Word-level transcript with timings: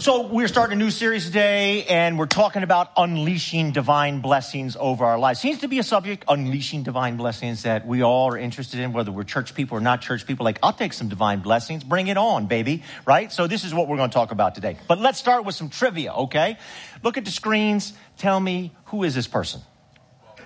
So 0.00 0.26
we're 0.26 0.48
starting 0.48 0.80
a 0.80 0.84
new 0.84 0.90
series 0.90 1.24
today 1.24 1.84
and 1.84 2.18
we're 2.18 2.26
talking 2.26 2.64
about 2.64 2.90
unleashing 2.96 3.70
divine 3.70 4.22
blessings 4.22 4.76
over 4.76 5.04
our 5.04 5.20
lives. 5.20 5.38
Seems 5.38 5.60
to 5.60 5.68
be 5.68 5.78
a 5.78 5.84
subject, 5.84 6.24
unleashing 6.26 6.82
divine 6.82 7.16
blessings 7.16 7.62
that 7.62 7.86
we 7.86 8.02
all 8.02 8.32
are 8.32 8.36
interested 8.36 8.80
in, 8.80 8.92
whether 8.92 9.12
we're 9.12 9.22
church 9.22 9.54
people 9.54 9.78
or 9.78 9.80
not 9.80 10.00
church 10.00 10.26
people. 10.26 10.42
Like, 10.42 10.58
I'll 10.64 10.72
take 10.72 10.94
some 10.94 11.08
divine 11.08 11.42
blessings. 11.42 11.84
Bring 11.84 12.08
it 12.08 12.16
on, 12.16 12.48
baby. 12.48 12.82
Right? 13.06 13.30
So 13.30 13.46
this 13.46 13.62
is 13.62 13.72
what 13.72 13.86
we're 13.86 13.96
going 13.96 14.10
to 14.10 14.14
talk 14.14 14.32
about 14.32 14.56
today. 14.56 14.76
But 14.88 14.98
let's 14.98 15.20
start 15.20 15.44
with 15.44 15.54
some 15.54 15.68
trivia, 15.68 16.12
okay? 16.12 16.58
Look 17.04 17.16
at 17.16 17.24
the 17.24 17.30
screens. 17.30 17.92
Tell 18.18 18.40
me, 18.40 18.72
who 18.86 19.04
is 19.04 19.14
this 19.14 19.28
person? 19.28 19.60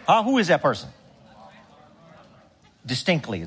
Huh? 0.06 0.24
Who 0.24 0.36
is 0.36 0.48
that 0.48 0.60
person? 0.60 0.90
Distinctly. 2.84 3.46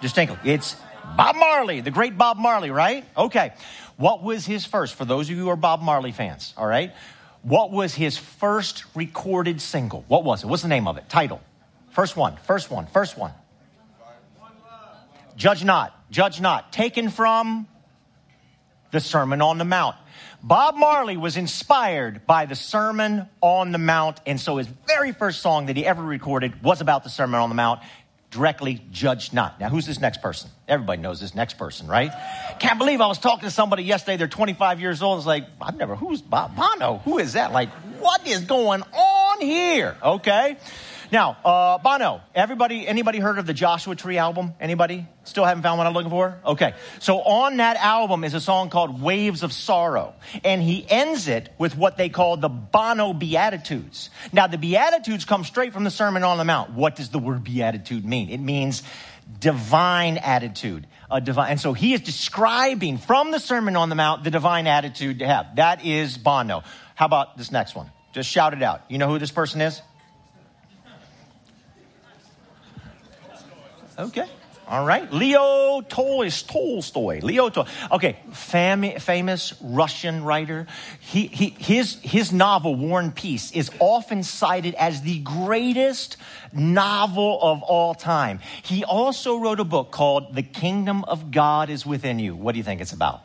Distinctly. 0.00 0.38
It's 0.52 0.74
Bob 1.16 1.36
Marley, 1.36 1.80
the 1.82 1.90
great 1.90 2.18
Bob 2.18 2.36
Marley, 2.36 2.70
right? 2.70 3.04
Okay. 3.16 3.52
What 4.02 4.20
was 4.20 4.44
his 4.44 4.64
first, 4.64 4.96
for 4.96 5.04
those 5.04 5.30
of 5.30 5.36
you 5.36 5.42
who 5.44 5.48
are 5.48 5.54
Bob 5.54 5.80
Marley 5.80 6.10
fans, 6.10 6.54
all 6.56 6.66
right? 6.66 6.92
What 7.42 7.70
was 7.70 7.94
his 7.94 8.18
first 8.18 8.84
recorded 8.96 9.60
single? 9.60 10.04
What 10.08 10.24
was 10.24 10.42
it? 10.42 10.48
What's 10.48 10.62
the 10.62 10.68
name 10.68 10.88
of 10.88 10.96
it? 10.96 11.08
Title. 11.08 11.40
First 11.90 12.16
one, 12.16 12.36
first 12.38 12.68
one, 12.68 12.88
first 12.88 13.16
one. 13.16 13.30
Judge 15.36 15.62
not, 15.62 15.96
judge 16.10 16.40
not. 16.40 16.72
Taken 16.72 17.10
from 17.10 17.68
the 18.90 18.98
Sermon 18.98 19.40
on 19.40 19.58
the 19.58 19.64
Mount. 19.64 19.94
Bob 20.42 20.74
Marley 20.74 21.16
was 21.16 21.36
inspired 21.36 22.26
by 22.26 22.46
the 22.46 22.56
Sermon 22.56 23.28
on 23.40 23.70
the 23.70 23.78
Mount, 23.78 24.20
and 24.26 24.40
so 24.40 24.56
his 24.56 24.66
very 24.88 25.12
first 25.12 25.42
song 25.42 25.66
that 25.66 25.76
he 25.76 25.86
ever 25.86 26.02
recorded 26.02 26.60
was 26.64 26.80
about 26.80 27.04
the 27.04 27.08
Sermon 27.08 27.38
on 27.38 27.50
the 27.50 27.54
Mount 27.54 27.78
directly 28.32 28.82
judge 28.90 29.32
not. 29.32 29.60
Now, 29.60 29.68
who's 29.68 29.86
this 29.86 30.00
next 30.00 30.22
person? 30.22 30.50
Everybody 30.66 31.00
knows 31.00 31.20
this 31.20 31.34
next 31.34 31.58
person, 31.58 31.86
right? 31.86 32.10
Can't 32.58 32.78
believe 32.78 33.00
I 33.00 33.06
was 33.06 33.18
talking 33.18 33.44
to 33.44 33.50
somebody 33.50 33.84
yesterday. 33.84 34.16
They're 34.16 34.26
25 34.26 34.80
years 34.80 35.02
old. 35.02 35.18
It's 35.18 35.26
like, 35.26 35.44
I've 35.60 35.76
never, 35.76 35.94
who's 35.94 36.22
Bob 36.22 36.56
Bono? 36.56 37.02
Who 37.04 37.18
is 37.18 37.34
that? 37.34 37.52
Like, 37.52 37.68
what 38.00 38.26
is 38.26 38.40
going 38.40 38.82
on 38.82 39.40
here? 39.40 39.96
Okay. 40.02 40.56
Now, 41.12 41.36
uh, 41.44 41.76
Bono, 41.76 42.22
everybody, 42.34 42.88
anybody 42.88 43.18
heard 43.18 43.38
of 43.38 43.46
the 43.46 43.52
Joshua 43.52 43.94
Tree 43.94 44.16
album? 44.16 44.54
Anybody? 44.58 45.06
Still 45.24 45.44
haven't 45.44 45.62
found 45.62 45.76
what 45.76 45.86
I'm 45.86 45.92
looking 45.92 46.08
for? 46.10 46.40
Okay. 46.42 46.72
So 47.00 47.20
on 47.20 47.58
that 47.58 47.76
album 47.76 48.24
is 48.24 48.32
a 48.32 48.40
song 48.40 48.70
called 48.70 49.02
Waves 49.02 49.42
of 49.42 49.52
Sorrow. 49.52 50.14
And 50.42 50.62
he 50.62 50.86
ends 50.88 51.28
it 51.28 51.50
with 51.58 51.76
what 51.76 51.98
they 51.98 52.08
call 52.08 52.38
the 52.38 52.48
Bono 52.48 53.12
Beatitudes. 53.12 54.08
Now, 54.32 54.46
the 54.46 54.56
Beatitudes 54.56 55.26
come 55.26 55.44
straight 55.44 55.74
from 55.74 55.84
the 55.84 55.90
Sermon 55.90 56.24
on 56.24 56.38
the 56.38 56.44
Mount. 56.44 56.70
What 56.70 56.96
does 56.96 57.10
the 57.10 57.18
word 57.18 57.44
Beatitude 57.44 58.06
mean? 58.06 58.30
It 58.30 58.40
means 58.40 58.82
divine 59.38 60.16
attitude. 60.16 60.86
A 61.10 61.20
divine, 61.20 61.50
and 61.50 61.60
so 61.60 61.74
he 61.74 61.92
is 61.92 62.00
describing 62.00 62.96
from 62.96 63.32
the 63.32 63.38
Sermon 63.38 63.76
on 63.76 63.90
the 63.90 63.94
Mount 63.94 64.24
the 64.24 64.30
divine 64.30 64.66
attitude 64.66 65.18
to 65.18 65.26
have. 65.26 65.56
That 65.56 65.84
is 65.84 66.16
Bono. 66.16 66.62
How 66.94 67.04
about 67.04 67.36
this 67.36 67.52
next 67.52 67.74
one? 67.74 67.90
Just 68.14 68.30
shout 68.30 68.54
it 68.54 68.62
out. 68.62 68.80
You 68.88 68.96
know 68.96 69.08
who 69.08 69.18
this 69.18 69.30
person 69.30 69.60
is? 69.60 69.82
Okay. 73.98 74.26
All 74.68 74.86
right. 74.86 75.12
Leo 75.12 75.82
Tolstoy. 75.82 77.20
Leo 77.20 77.50
Tolstoy. 77.50 77.72
Okay. 77.90 78.16
Fam- 78.32 78.98
famous 79.00 79.54
Russian 79.60 80.24
writer. 80.24 80.66
He, 81.00 81.26
he, 81.26 81.50
his, 81.50 81.98
his 82.02 82.32
novel, 82.32 82.74
War 82.76 83.00
and 83.00 83.14
Peace, 83.14 83.52
is 83.52 83.70
often 83.80 84.22
cited 84.22 84.74
as 84.76 85.02
the 85.02 85.18
greatest 85.18 86.16
novel 86.52 87.38
of 87.42 87.62
all 87.62 87.94
time. 87.94 88.40
He 88.62 88.84
also 88.84 89.38
wrote 89.38 89.60
a 89.60 89.64
book 89.64 89.90
called 89.90 90.34
The 90.34 90.42
Kingdom 90.42 91.04
of 91.04 91.30
God 91.30 91.68
is 91.68 91.84
Within 91.84 92.18
You. 92.18 92.36
What 92.36 92.52
do 92.52 92.58
you 92.58 92.64
think 92.64 92.80
it's 92.80 92.92
about? 92.92 93.22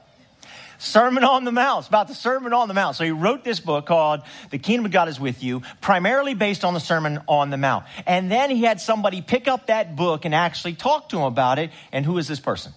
Sermon 0.77 1.23
on 1.23 1.43
the 1.43 1.51
Mount. 1.51 1.79
It's 1.79 1.87
about 1.87 2.07
the 2.07 2.13
Sermon 2.13 2.53
on 2.53 2.67
the 2.67 2.73
Mount. 2.73 2.95
So 2.95 3.03
he 3.03 3.11
wrote 3.11 3.43
this 3.43 3.59
book 3.59 3.85
called 3.85 4.21
The 4.51 4.57
Kingdom 4.57 4.85
of 4.85 4.91
God 4.91 5.09
is 5.09 5.19
With 5.19 5.43
You, 5.43 5.61
primarily 5.81 6.33
based 6.33 6.63
on 6.63 6.73
the 6.73 6.79
Sermon 6.79 7.21
on 7.27 7.49
the 7.49 7.57
Mount. 7.57 7.85
And 8.05 8.31
then 8.31 8.49
he 8.49 8.63
had 8.63 8.79
somebody 8.79 9.21
pick 9.21 9.47
up 9.47 9.67
that 9.67 9.95
book 9.95 10.25
and 10.25 10.35
actually 10.35 10.73
talk 10.73 11.09
to 11.09 11.17
him 11.17 11.23
about 11.23 11.59
it. 11.59 11.71
And 11.91 12.05
who 12.05 12.17
is 12.17 12.27
this 12.27 12.39
person? 12.39 12.73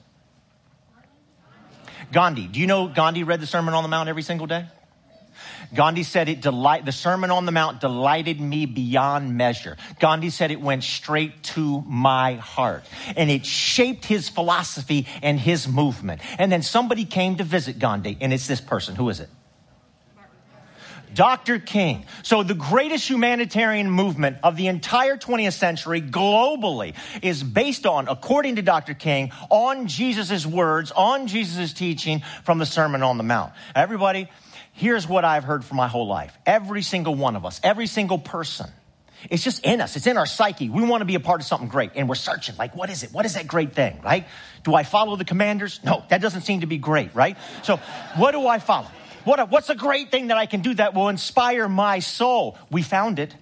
Gandhi. 2.12 2.46
Do 2.46 2.58
you 2.60 2.66
know 2.66 2.88
Gandhi 2.88 3.22
read 3.22 3.40
the 3.40 3.46
Sermon 3.46 3.74
on 3.74 3.82
the 3.82 3.88
Mount 3.88 4.08
every 4.08 4.22
single 4.22 4.46
day? 4.46 4.66
Gandhi 5.74 6.02
said 6.02 6.28
it 6.28 6.40
delight, 6.40 6.84
the 6.84 6.92
Sermon 6.92 7.30
on 7.30 7.46
the 7.46 7.52
Mount 7.52 7.80
delighted 7.80 8.40
me 8.40 8.66
beyond 8.66 9.36
measure. 9.36 9.76
Gandhi 9.98 10.30
said 10.30 10.50
it 10.50 10.60
went 10.60 10.84
straight 10.84 11.42
to 11.42 11.82
my 11.82 12.34
heart 12.34 12.84
and 13.16 13.30
it 13.30 13.46
shaped 13.46 14.04
his 14.04 14.28
philosophy 14.28 15.06
and 15.22 15.38
his 15.38 15.68
movement. 15.68 16.20
And 16.38 16.50
then 16.50 16.62
somebody 16.62 17.04
came 17.04 17.36
to 17.36 17.44
visit 17.44 17.78
Gandhi 17.78 18.16
and 18.20 18.32
it's 18.32 18.46
this 18.46 18.60
person. 18.60 18.96
Who 18.96 19.08
is 19.08 19.20
it? 19.20 19.28
Dr. 21.14 21.58
King. 21.58 22.04
So 22.22 22.42
the 22.42 22.54
greatest 22.54 23.08
humanitarian 23.08 23.90
movement 23.90 24.38
of 24.42 24.56
the 24.56 24.68
entire 24.68 25.16
20th 25.16 25.54
century 25.54 26.00
globally 26.00 26.94
is 27.22 27.42
based 27.42 27.86
on, 27.86 28.08
according 28.08 28.56
to 28.56 28.62
Dr. 28.62 28.94
King, 28.94 29.32
on 29.48 29.86
Jesus' 29.86 30.46
words, 30.46 30.92
on 30.92 31.26
Jesus' 31.26 31.72
teaching 31.72 32.22
from 32.44 32.58
the 32.58 32.66
Sermon 32.66 33.02
on 33.02 33.16
the 33.18 33.24
Mount. 33.24 33.52
Everybody, 33.74 34.28
Here's 34.80 35.06
what 35.06 35.26
I've 35.26 35.44
heard 35.44 35.62
for 35.62 35.74
my 35.74 35.88
whole 35.88 36.06
life. 36.06 36.34
Every 36.46 36.80
single 36.80 37.14
one 37.14 37.36
of 37.36 37.44
us, 37.44 37.60
every 37.62 37.86
single 37.86 38.16
person, 38.16 38.70
it's 39.28 39.44
just 39.44 39.62
in 39.62 39.82
us. 39.82 39.94
It's 39.94 40.06
in 40.06 40.16
our 40.16 40.24
psyche. 40.24 40.70
We 40.70 40.82
want 40.82 41.02
to 41.02 41.04
be 41.04 41.16
a 41.16 41.20
part 41.20 41.42
of 41.42 41.46
something 41.46 41.68
great. 41.68 41.90
And 41.96 42.08
we're 42.08 42.14
searching, 42.14 42.56
like, 42.56 42.74
what 42.74 42.88
is 42.88 43.02
it? 43.02 43.12
What 43.12 43.26
is 43.26 43.34
that 43.34 43.46
great 43.46 43.74
thing, 43.74 44.00
right? 44.02 44.26
Do 44.64 44.74
I 44.74 44.84
follow 44.84 45.16
the 45.16 45.26
commanders? 45.26 45.80
No, 45.84 46.02
that 46.08 46.22
doesn't 46.22 46.40
seem 46.40 46.62
to 46.62 46.66
be 46.66 46.78
great, 46.78 47.14
right? 47.14 47.36
So 47.62 47.76
what 48.16 48.30
do 48.30 48.46
I 48.46 48.58
follow? 48.58 48.88
What, 49.24 49.50
what's 49.50 49.68
a 49.68 49.74
great 49.74 50.10
thing 50.10 50.28
that 50.28 50.38
I 50.38 50.46
can 50.46 50.62
do 50.62 50.72
that 50.72 50.94
will 50.94 51.10
inspire 51.10 51.68
my 51.68 51.98
soul? 51.98 52.56
We 52.70 52.80
found 52.80 53.18
it. 53.18 53.34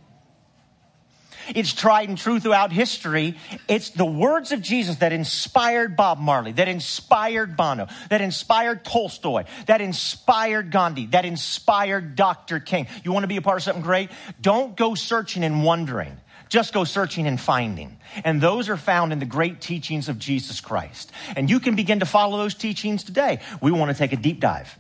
It's 1.54 1.72
tried 1.72 2.08
and 2.08 2.18
true 2.18 2.40
throughout 2.40 2.72
history. 2.72 3.36
It's 3.68 3.90
the 3.90 4.04
words 4.04 4.52
of 4.52 4.60
Jesus 4.60 4.96
that 4.96 5.12
inspired 5.12 5.96
Bob 5.96 6.18
Marley, 6.18 6.52
that 6.52 6.68
inspired 6.68 7.56
Bono, 7.56 7.88
that 8.10 8.20
inspired 8.20 8.84
Tolstoy, 8.84 9.44
that 9.66 9.80
inspired 9.80 10.70
Gandhi, 10.70 11.06
that 11.06 11.24
inspired 11.24 12.16
Dr. 12.16 12.60
King. 12.60 12.86
You 13.04 13.12
want 13.12 13.24
to 13.24 13.28
be 13.28 13.36
a 13.36 13.42
part 13.42 13.58
of 13.58 13.62
something 13.62 13.82
great? 13.82 14.10
Don't 14.40 14.76
go 14.76 14.94
searching 14.94 15.44
and 15.44 15.64
wondering. 15.64 16.16
Just 16.48 16.72
go 16.72 16.84
searching 16.84 17.26
and 17.26 17.38
finding. 17.38 17.98
And 18.24 18.40
those 18.40 18.68
are 18.68 18.76
found 18.76 19.12
in 19.12 19.18
the 19.18 19.26
great 19.26 19.60
teachings 19.60 20.08
of 20.08 20.18
Jesus 20.18 20.60
Christ. 20.60 21.12
And 21.36 21.50
you 21.50 21.60
can 21.60 21.76
begin 21.76 22.00
to 22.00 22.06
follow 22.06 22.38
those 22.38 22.54
teachings 22.54 23.04
today. 23.04 23.40
We 23.60 23.70
want 23.70 23.90
to 23.90 23.96
take 23.96 24.12
a 24.12 24.16
deep 24.16 24.40
dive 24.40 24.78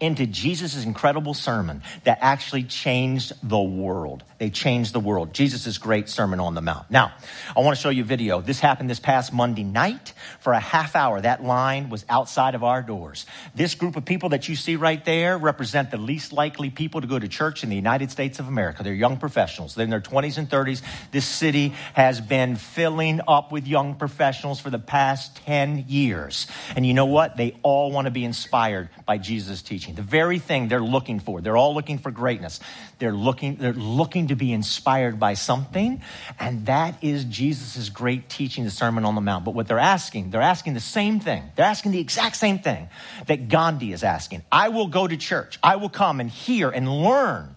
into 0.00 0.26
Jesus' 0.26 0.84
incredible 0.84 1.34
sermon 1.34 1.82
that 2.04 2.18
actually 2.22 2.64
changed 2.64 3.32
the 3.42 3.60
world. 3.60 4.24
They 4.40 4.48
changed 4.48 4.94
the 4.94 5.00
world. 5.00 5.34
Jesus' 5.34 5.76
great 5.76 6.08
Sermon 6.08 6.40
on 6.40 6.54
the 6.54 6.62
Mount. 6.62 6.90
Now, 6.90 7.12
I 7.54 7.60
want 7.60 7.76
to 7.76 7.82
show 7.82 7.90
you 7.90 8.04
a 8.04 8.06
video. 8.06 8.40
This 8.40 8.58
happened 8.58 8.88
this 8.88 8.98
past 8.98 9.34
Monday 9.34 9.64
night 9.64 10.14
for 10.38 10.54
a 10.54 10.58
half 10.58 10.96
hour. 10.96 11.20
That 11.20 11.44
line 11.44 11.90
was 11.90 12.06
outside 12.08 12.54
of 12.54 12.64
our 12.64 12.80
doors. 12.80 13.26
This 13.54 13.74
group 13.74 13.96
of 13.96 14.06
people 14.06 14.30
that 14.30 14.48
you 14.48 14.56
see 14.56 14.76
right 14.76 15.04
there 15.04 15.36
represent 15.36 15.90
the 15.90 15.98
least 15.98 16.32
likely 16.32 16.70
people 16.70 17.02
to 17.02 17.06
go 17.06 17.18
to 17.18 17.28
church 17.28 17.62
in 17.64 17.68
the 17.68 17.76
United 17.76 18.10
States 18.10 18.38
of 18.38 18.48
America. 18.48 18.82
They're 18.82 18.94
young 18.94 19.18
professionals. 19.18 19.74
They're 19.74 19.84
in 19.84 19.90
their 19.90 20.00
20s 20.00 20.38
and 20.38 20.48
30s. 20.48 20.80
This 21.10 21.26
city 21.26 21.74
has 21.92 22.22
been 22.22 22.56
filling 22.56 23.20
up 23.28 23.52
with 23.52 23.66
young 23.66 23.96
professionals 23.96 24.58
for 24.58 24.70
the 24.70 24.78
past 24.78 25.36
10 25.44 25.84
years. 25.88 26.46
And 26.76 26.86
you 26.86 26.94
know 26.94 27.04
what? 27.04 27.36
They 27.36 27.58
all 27.62 27.92
want 27.92 28.06
to 28.06 28.10
be 28.10 28.24
inspired 28.24 28.88
by 29.04 29.18
Jesus' 29.18 29.60
teaching 29.60 29.96
the 29.96 30.02
very 30.02 30.38
thing 30.38 30.68
they're 30.68 30.80
looking 30.80 31.20
for. 31.20 31.42
They're 31.42 31.58
all 31.58 31.74
looking 31.74 31.98
for 31.98 32.10
greatness. 32.10 32.58
They're 32.98 33.12
looking, 33.12 33.56
they're 33.56 33.74
looking 33.74 34.29
to 34.30 34.36
be 34.36 34.52
inspired 34.52 35.20
by 35.20 35.34
something, 35.34 36.02
and 36.38 36.66
that 36.66 37.02
is 37.02 37.24
Jesus' 37.24 37.88
great 37.88 38.28
teaching, 38.28 38.64
the 38.64 38.70
Sermon 38.70 39.04
on 39.04 39.14
the 39.14 39.20
Mount. 39.20 39.44
But 39.44 39.54
what 39.54 39.68
they're 39.68 39.78
asking, 39.78 40.30
they're 40.30 40.40
asking 40.40 40.74
the 40.74 40.80
same 40.80 41.20
thing. 41.20 41.44
They're 41.54 41.66
asking 41.66 41.92
the 41.92 42.00
exact 42.00 42.36
same 42.36 42.58
thing 42.58 42.88
that 43.26 43.48
Gandhi 43.48 43.92
is 43.92 44.02
asking. 44.02 44.42
I 44.50 44.68
will 44.68 44.86
go 44.88 45.06
to 45.06 45.16
church. 45.16 45.58
I 45.62 45.76
will 45.76 45.88
come 45.88 46.20
and 46.20 46.30
hear 46.30 46.70
and 46.70 46.88
learn 46.88 47.54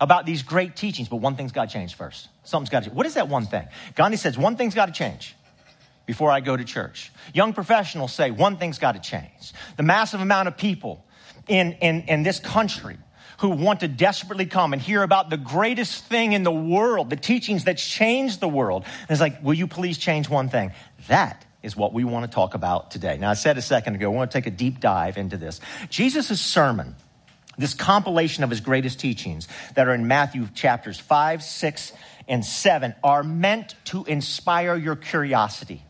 about 0.00 0.26
these 0.26 0.42
great 0.42 0.76
teachings, 0.76 1.08
but 1.08 1.16
one 1.16 1.36
thing's 1.36 1.52
got 1.52 1.68
to 1.68 1.72
change 1.72 1.94
first. 1.94 2.28
Something's 2.44 2.70
got 2.70 2.80
to 2.80 2.86
change. 2.86 2.96
What 2.96 3.06
is 3.06 3.14
that 3.14 3.28
one 3.28 3.46
thing? 3.46 3.66
Gandhi 3.94 4.16
says 4.16 4.38
one 4.38 4.56
thing's 4.56 4.74
got 4.74 4.86
to 4.86 4.92
change 4.92 5.34
before 6.06 6.30
I 6.30 6.40
go 6.40 6.56
to 6.56 6.64
church. 6.64 7.12
Young 7.34 7.52
professionals 7.52 8.12
say 8.12 8.30
one 8.30 8.56
thing's 8.56 8.78
got 8.78 8.92
to 8.92 9.00
change. 9.00 9.52
The 9.76 9.82
massive 9.82 10.20
amount 10.20 10.48
of 10.48 10.56
people 10.56 11.04
in, 11.46 11.72
in, 11.74 12.02
in 12.02 12.22
this 12.22 12.38
country 12.38 12.96
who 13.40 13.48
want 13.48 13.80
to 13.80 13.88
desperately 13.88 14.44
come 14.44 14.74
and 14.74 14.82
hear 14.82 15.02
about 15.02 15.30
the 15.30 15.36
greatest 15.38 16.04
thing 16.04 16.32
in 16.34 16.42
the 16.42 16.52
world, 16.52 17.08
the 17.08 17.16
teachings 17.16 17.64
that 17.64 17.78
change 17.78 18.38
the 18.38 18.48
world. 18.48 18.84
And 18.84 19.10
it's 19.10 19.20
like, 19.20 19.42
will 19.42 19.54
you 19.54 19.66
please 19.66 19.96
change 19.96 20.28
one 20.28 20.50
thing? 20.50 20.72
That 21.08 21.44
is 21.62 21.74
what 21.74 21.94
we 21.94 22.04
want 22.04 22.30
to 22.30 22.34
talk 22.34 22.54
about 22.54 22.90
today. 22.90 23.16
Now, 23.18 23.30
I 23.30 23.34
said 23.34 23.56
a 23.56 23.62
second 23.62 23.94
ago, 23.94 24.12
I 24.12 24.14
want 24.14 24.30
to 24.30 24.38
take 24.38 24.46
a 24.46 24.50
deep 24.50 24.78
dive 24.78 25.16
into 25.16 25.38
this. 25.38 25.60
Jesus' 25.88 26.38
sermon, 26.38 26.94
this 27.56 27.72
compilation 27.72 28.44
of 28.44 28.50
his 28.50 28.60
greatest 28.60 29.00
teachings 29.00 29.48
that 29.74 29.88
are 29.88 29.94
in 29.94 30.06
Matthew 30.06 30.46
chapters 30.54 31.00
5, 31.00 31.42
6, 31.42 31.92
and 32.28 32.44
7, 32.44 32.94
are 33.02 33.22
meant 33.22 33.74
to 33.86 34.04
inspire 34.04 34.76
your 34.76 34.96
curiosity 34.96 35.82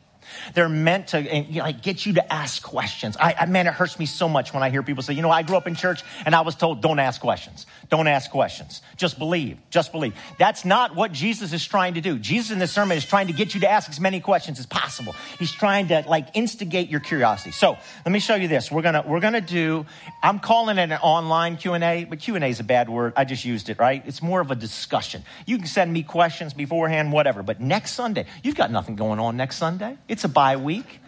They're 0.54 0.68
meant 0.68 1.08
to 1.08 1.22
you 1.22 1.58
know, 1.58 1.64
like 1.64 1.82
get 1.82 2.06
you 2.06 2.14
to 2.14 2.32
ask 2.32 2.62
questions. 2.62 3.16
I, 3.18 3.34
I, 3.40 3.46
man, 3.46 3.66
it 3.66 3.74
hurts 3.74 3.98
me 3.98 4.06
so 4.06 4.28
much 4.28 4.52
when 4.52 4.62
I 4.62 4.70
hear 4.70 4.82
people 4.82 5.02
say, 5.02 5.14
you 5.14 5.22
know, 5.22 5.30
I 5.30 5.42
grew 5.42 5.56
up 5.56 5.66
in 5.66 5.74
church 5.74 6.02
and 6.24 6.34
I 6.34 6.42
was 6.42 6.54
told, 6.54 6.80
don't 6.80 6.98
ask 6.98 7.20
questions. 7.20 7.66
Don't 7.88 8.06
ask 8.06 8.30
questions. 8.30 8.82
Just 8.96 9.18
believe. 9.18 9.58
Just 9.70 9.92
believe. 9.92 10.14
That's 10.38 10.64
not 10.64 10.94
what 10.94 11.12
Jesus 11.12 11.52
is 11.52 11.64
trying 11.64 11.94
to 11.94 12.00
do. 12.00 12.18
Jesus 12.18 12.50
in 12.52 12.58
this 12.58 12.72
sermon 12.72 12.96
is 12.96 13.04
trying 13.04 13.26
to 13.26 13.32
get 13.32 13.54
you 13.54 13.60
to 13.60 13.70
ask 13.70 13.90
as 13.90 14.00
many 14.00 14.20
questions 14.20 14.58
as 14.58 14.66
possible. 14.66 15.14
He's 15.38 15.52
trying 15.52 15.88
to 15.88 16.04
like 16.06 16.28
instigate 16.34 16.88
your 16.88 17.00
curiosity. 17.00 17.50
So 17.50 17.76
let 18.04 18.12
me 18.12 18.20
show 18.20 18.36
you 18.36 18.48
this. 18.48 18.70
We're 18.70 18.82
gonna 18.82 19.04
we're 19.06 19.20
gonna 19.20 19.40
do. 19.40 19.86
I'm 20.22 20.38
calling 20.38 20.78
it 20.78 20.90
an 20.90 20.92
online 20.92 21.56
Q 21.56 21.74
and 21.74 21.82
A, 21.82 22.04
but 22.04 22.20
Q 22.20 22.36
and 22.36 22.44
A 22.44 22.48
is 22.48 22.60
a 22.60 22.64
bad 22.64 22.88
word. 22.88 23.12
I 23.16 23.24
just 23.24 23.44
used 23.44 23.68
it. 23.68 23.78
Right? 23.78 24.02
It's 24.06 24.22
more 24.22 24.40
of 24.40 24.50
a 24.50 24.54
discussion. 24.54 25.24
You 25.46 25.58
can 25.58 25.66
send 25.66 25.92
me 25.92 26.02
questions 26.02 26.54
beforehand, 26.54 27.12
whatever. 27.12 27.42
But 27.42 27.60
next 27.60 27.92
Sunday, 27.92 28.26
you've 28.42 28.56
got 28.56 28.70
nothing 28.70 28.96
going 28.96 29.18
on 29.18 29.36
next 29.36 29.56
Sunday. 29.56 29.96
It's 30.08 30.19
a 30.24 30.28
bye 30.28 30.56
week. 30.56 31.00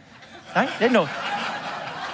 Right? 0.55 0.71
There's 0.79 0.93
no 0.93 1.09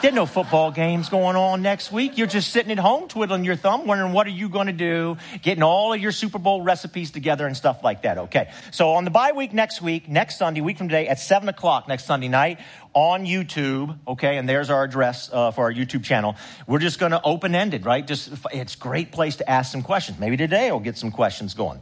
there's 0.01 0.15
no 0.15 0.27
football 0.27 0.71
games 0.71 1.09
going 1.09 1.35
on 1.35 1.61
next 1.61 1.91
week. 1.91 2.19
You're 2.19 2.29
just 2.29 2.53
sitting 2.53 2.71
at 2.71 2.79
home 2.79 3.09
twiddling 3.09 3.45
your 3.45 3.57
thumb, 3.57 3.85
wondering 3.85 4.13
what 4.13 4.29
are 4.29 4.31
you 4.31 4.49
going 4.49 4.69
to 4.69 4.73
do, 4.73 5.17
getting 5.43 5.65
all 5.65 5.93
of 5.93 6.01
your 6.01 6.13
Super 6.13 6.39
Bowl 6.39 6.63
recipes 6.63 7.11
together 7.11 7.49
and 7.49 7.57
stuff 7.57 7.83
like 7.83 8.03
that. 8.03 8.17
Okay. 8.19 8.53
So 8.71 8.91
on 8.91 9.05
the 9.05 9.11
bye 9.11 9.33
week 9.33 9.53
next 9.53 9.83
week, 9.83 10.09
next 10.09 10.39
Sunday, 10.39 10.61
week 10.61 10.79
from 10.79 10.89
today 10.89 11.09
at 11.09 11.19
seven 11.19 11.49
o'clock 11.49 11.89
next 11.89 12.05
Sunday 12.05 12.29
night 12.29 12.61
on 12.95 13.27
YouTube. 13.27 13.99
Okay. 14.07 14.37
And 14.37 14.49
there's 14.49 14.71
our 14.71 14.85
address 14.85 15.31
uh, 15.33 15.51
for 15.51 15.65
our 15.65 15.73
YouTube 15.73 16.05
channel. 16.05 16.37
We're 16.69 16.79
just 16.79 17.01
going 17.01 17.13
to 17.13 17.21
open 17.23 17.57
ended, 17.57 17.85
right? 17.85 18.07
Just, 18.07 18.31
it's 18.53 18.77
a 18.77 18.79
great 18.79 19.11
place 19.11 19.37
to 19.37 19.51
ask 19.51 19.73
some 19.73 19.83
questions. 19.83 20.21
Maybe 20.21 20.37
today 20.37 20.71
we'll 20.71 20.79
get 20.79 20.97
some 20.97 21.11
questions 21.11 21.55
going. 21.55 21.81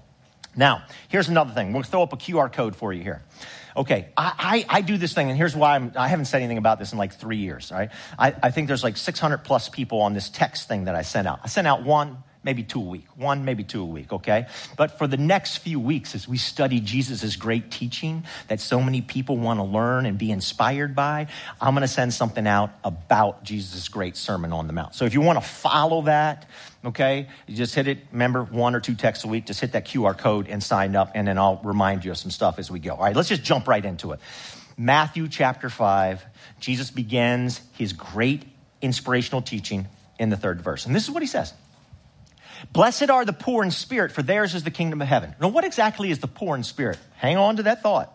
Now, 0.57 0.85
here's 1.09 1.29
another 1.29 1.53
thing. 1.53 1.75
We'll 1.75 1.83
throw 1.83 2.03
up 2.03 2.15
a 2.15 2.17
QR 2.17 2.51
code 2.51 2.75
for 2.77 2.95
you 2.95 3.03
here. 3.03 3.23
Okay, 3.77 4.09
I, 4.17 4.65
I, 4.69 4.79
I 4.79 4.81
do 4.81 4.97
this 4.97 5.13
thing, 5.13 5.29
and 5.29 5.37
here's 5.37 5.55
why 5.55 5.75
I'm, 5.75 5.93
I 5.97 6.09
haven't 6.09 6.25
said 6.25 6.39
anything 6.39 6.57
about 6.57 6.79
this 6.79 6.93
in 6.93 6.99
like 6.99 7.13
three 7.13 7.37
years, 7.37 7.71
right? 7.71 7.91
I, 8.19 8.35
I 8.43 8.51
think 8.51 8.69
there's 8.69 8.83
like 8.83 8.97
600 8.97 9.39
plus 9.39 9.69
people 9.69 10.01
on 10.01 10.15
this 10.15 10.31
text 10.31 10.67
thing 10.67 10.85
that 10.85 10.95
I 10.95 11.03
sent 11.03 11.29
out. 11.29 11.41
I 11.45 11.49
sent 11.49 11.67
out 11.67 11.83
one 11.83 12.23
maybe 12.47 12.63
two 12.63 12.81
a 12.81 12.85
week, 12.85 13.07
one, 13.17 13.45
maybe 13.45 13.65
two 13.65 13.83
a 13.83 13.85
week, 13.85 14.13
okay? 14.13 14.47
But 14.77 14.97
for 14.99 15.09
the 15.09 15.17
next 15.17 15.59
few 15.59 15.81
weeks, 15.81 16.15
as 16.15 16.29
we 16.29 16.39
study 16.39 16.79
Jesus' 16.79 17.35
great 17.35 17.73
teaching 17.73 18.25
that 18.47 18.61
so 18.61 18.81
many 18.81 19.03
people 19.03 19.37
want 19.37 19.59
to 19.59 19.65
learn 19.65 20.07
and 20.07 20.17
be 20.17 20.31
inspired 20.31 20.95
by, 20.95 21.27
I'm 21.61 21.75
going 21.75 21.83
to 21.83 21.89
send 21.89 22.15
something 22.15 22.47
out 22.47 22.71
about 22.85 23.43
Jesus' 23.43 23.89
great 23.89 24.17
Sermon 24.17 24.53
on 24.53 24.69
the 24.69 24.73
Mount. 24.73 24.95
So 24.95 25.05
if 25.05 25.13
you 25.13 25.21
want 25.21 25.43
to 25.43 25.45
follow 25.47 26.03
that, 26.03 26.49
okay, 26.85 27.27
you 27.49 27.57
just 27.57 27.75
hit 27.75 27.89
it, 27.89 27.99
remember, 28.13 28.45
one 28.45 28.77
or 28.77 28.81
two 28.81 28.95
texts 28.95 29.25
a 29.25 29.29
week, 29.29 29.47
just 29.47 29.61
hit 29.61 29.73
that 29.73 29.85
QR 29.85 30.17
code 30.17 30.47
and 30.49 30.63
sign 30.63 30.95
up, 30.95 31.11
and 31.17 31.27
then 31.27 31.39
I'll 31.39 31.61
remind 31.65 32.05
you 32.05 32.13
of 32.13 32.17
some 32.17 32.31
stuff 32.31 32.61
as 32.61 32.71
we 32.71 32.79
go. 32.79 32.93
All 32.93 33.03
right, 33.03 33.17
let's 33.17 33.29
just 33.29 33.43
jump 33.43 33.67
right 33.67 33.85
into 33.85 34.13
it. 34.13 34.21
Matthew 34.79 35.27
chapter 35.27 35.69
5, 35.69 36.25
Jesus 36.61 36.93
begins 36.93 37.61
his 37.77 37.93
great 37.93 38.45
inspirational 38.81 39.43
teaching 39.43 39.89
in 40.19 40.31
the 40.31 40.37
third 40.37 40.61
verse. 40.63 40.87
And 40.87 40.95
this 40.95 41.03
is 41.03 41.11
what 41.11 41.23
he 41.23 41.27
says. 41.27 41.53
Blessed 42.73 43.11
are 43.11 43.25
the 43.25 43.33
poor 43.33 43.65
in 43.65 43.71
spirit, 43.71 44.13
for 44.13 44.23
theirs 44.23 44.55
is 44.55 44.63
the 44.63 44.71
kingdom 44.71 45.03
of 45.03 45.09
heaven. 45.09 45.35
Now, 45.41 45.49
what 45.49 45.65
exactly 45.65 46.11
is 46.11 46.19
the 46.19 46.29
poor 46.29 46.57
in 46.57 46.65
spirit? 46.65 46.99
Hang 47.17 47.37
on 47.37 47.57
to 47.57 47.65
that 47.65 47.83
thought. 47.83 48.13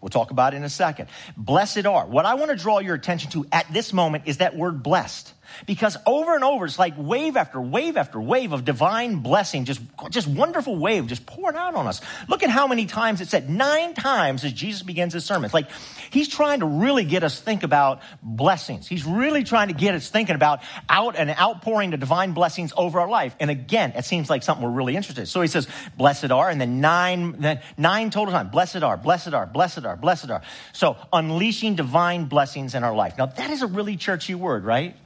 We'll 0.00 0.10
talk 0.10 0.30
about 0.30 0.54
it 0.54 0.58
in 0.58 0.64
a 0.64 0.68
second. 0.68 1.08
Blessed 1.36 1.86
are. 1.86 2.06
What 2.06 2.26
I 2.26 2.34
want 2.34 2.50
to 2.50 2.56
draw 2.56 2.80
your 2.80 2.94
attention 2.94 3.30
to 3.32 3.46
at 3.50 3.72
this 3.72 3.92
moment 3.92 4.24
is 4.26 4.38
that 4.38 4.56
word 4.56 4.82
blessed. 4.82 5.32
Because 5.66 5.96
over 6.06 6.34
and 6.34 6.44
over, 6.44 6.64
it's 6.64 6.78
like 6.78 6.94
wave 6.96 7.36
after 7.36 7.60
wave 7.60 7.96
after 7.96 8.20
wave 8.20 8.52
of 8.52 8.64
divine 8.64 9.20
blessing, 9.20 9.64
just, 9.64 9.80
just 10.10 10.28
wonderful 10.28 10.76
wave 10.76 11.06
just 11.06 11.26
pouring 11.26 11.56
out 11.56 11.74
on 11.74 11.86
us. 11.86 12.00
Look 12.28 12.42
at 12.42 12.50
how 12.50 12.66
many 12.66 12.86
times 12.86 13.20
it 13.20 13.28
said 13.28 13.48
nine 13.48 13.94
times 13.94 14.44
as 14.44 14.52
Jesus 14.52 14.82
begins 14.82 15.12
his 15.12 15.24
sermon. 15.24 15.44
It's 15.44 15.54
like 15.54 15.68
he's 16.10 16.28
trying 16.28 16.60
to 16.60 16.66
really 16.66 17.04
get 17.04 17.24
us 17.24 17.40
think 17.40 17.62
about 17.62 18.00
blessings. 18.22 18.86
He's 18.86 19.04
really 19.04 19.44
trying 19.44 19.68
to 19.68 19.74
get 19.74 19.94
us 19.94 20.08
thinking 20.08 20.34
about 20.34 20.60
out 20.88 21.16
and 21.16 21.30
outpouring 21.30 21.90
the 21.90 21.96
divine 21.96 22.32
blessings 22.32 22.72
over 22.76 23.00
our 23.00 23.08
life. 23.08 23.34
And 23.40 23.50
again, 23.50 23.92
it 23.96 24.04
seems 24.04 24.30
like 24.30 24.42
something 24.42 24.64
we're 24.64 24.72
really 24.72 24.96
interested 24.96 25.22
in. 25.22 25.26
So 25.26 25.40
he 25.40 25.48
says, 25.48 25.68
blessed 25.96 26.30
are, 26.30 26.48
and 26.48 26.60
then 26.60 26.80
nine, 26.80 27.40
then 27.40 27.60
nine 27.76 28.10
total 28.10 28.32
times. 28.32 28.50
Blessed 28.50 28.82
are, 28.82 28.96
blessed 28.96 29.34
are, 29.34 29.46
blessed 29.46 29.84
are, 29.84 29.96
blessed 29.96 30.30
are. 30.30 30.42
So 30.72 30.96
unleashing 31.12 31.74
divine 31.76 32.26
blessings 32.26 32.74
in 32.74 32.84
our 32.84 32.94
life. 32.94 33.18
Now 33.18 33.26
that 33.26 33.50
is 33.50 33.62
a 33.62 33.66
really 33.66 33.96
churchy 33.96 34.34
word, 34.34 34.64
right? 34.64 34.96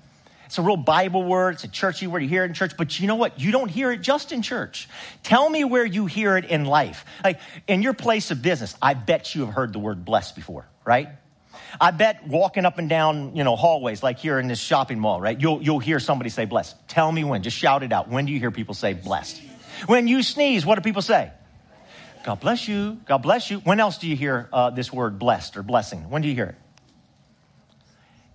It's 0.51 0.59
a 0.59 0.63
real 0.63 0.77
Bible 0.77 1.23
word. 1.23 1.55
It's 1.55 1.63
a 1.63 1.69
churchy 1.69 2.09
word. 2.09 2.23
You 2.23 2.29
hear 2.29 2.43
it 2.43 2.49
in 2.49 2.55
church, 2.55 2.77
but 2.77 2.99
you 2.99 3.07
know 3.07 3.15
what? 3.15 3.39
You 3.39 3.53
don't 3.53 3.69
hear 3.69 3.93
it 3.93 3.99
just 3.99 4.33
in 4.33 4.43
church. 4.43 4.89
Tell 5.23 5.49
me 5.49 5.63
where 5.63 5.85
you 5.85 6.07
hear 6.07 6.37
it 6.37 6.45
in 6.47 6.65
life. 6.65 7.05
Like 7.23 7.39
in 7.69 7.83
your 7.83 7.93
place 7.93 8.33
of 8.33 8.43
business, 8.43 8.75
I 8.83 8.95
bet 8.95 9.33
you 9.33 9.45
have 9.45 9.55
heard 9.55 9.73
the 9.73 9.79
word 9.79 10.05
blessed 10.05 10.35
before, 10.35 10.67
right? 10.85 11.09
I 11.81 11.93
bet 11.93 12.27
walking 12.27 12.67
up 12.67 12.79
and 12.79 12.89
down, 12.89 13.37
you 13.37 13.45
know, 13.45 13.55
hallways 13.55 14.03
like 14.03 14.19
here 14.19 14.41
in 14.41 14.49
this 14.49 14.59
shopping 14.59 14.99
mall, 14.99 15.21
right? 15.21 15.41
You'll, 15.41 15.63
you'll 15.63 15.79
hear 15.79 16.01
somebody 16.01 16.31
say 16.31 16.47
blessed. 16.47 16.75
Tell 16.89 17.13
me 17.13 17.23
when. 17.23 17.45
Just 17.45 17.57
shout 17.57 17.85
it 17.85 17.93
out. 17.93 18.09
When 18.09 18.27
do 18.27 18.33
you 18.33 18.41
hear 18.41 18.51
people 18.51 18.75
say 18.75 18.93
blessed? 18.93 19.41
When 19.87 20.09
you 20.09 20.21
sneeze, 20.21 20.67
what 20.67 20.75
do 20.75 20.81
people 20.81 21.03
say? 21.03 21.31
God 22.25 22.41
bless 22.41 22.67
you. 22.67 22.99
God 23.07 23.19
bless 23.19 23.53
you. 23.53 23.59
When 23.59 23.79
else 23.79 23.99
do 23.99 24.09
you 24.09 24.17
hear 24.17 24.49
uh, 24.53 24.71
this 24.71 24.93
word 24.93 25.21
blessed 25.21 25.57
or 25.57 25.63
blessing? 25.63 26.11
When 26.11 26.23
do 26.23 26.29
you 26.29 26.35
hear 26.35 26.47
it? 26.47 26.57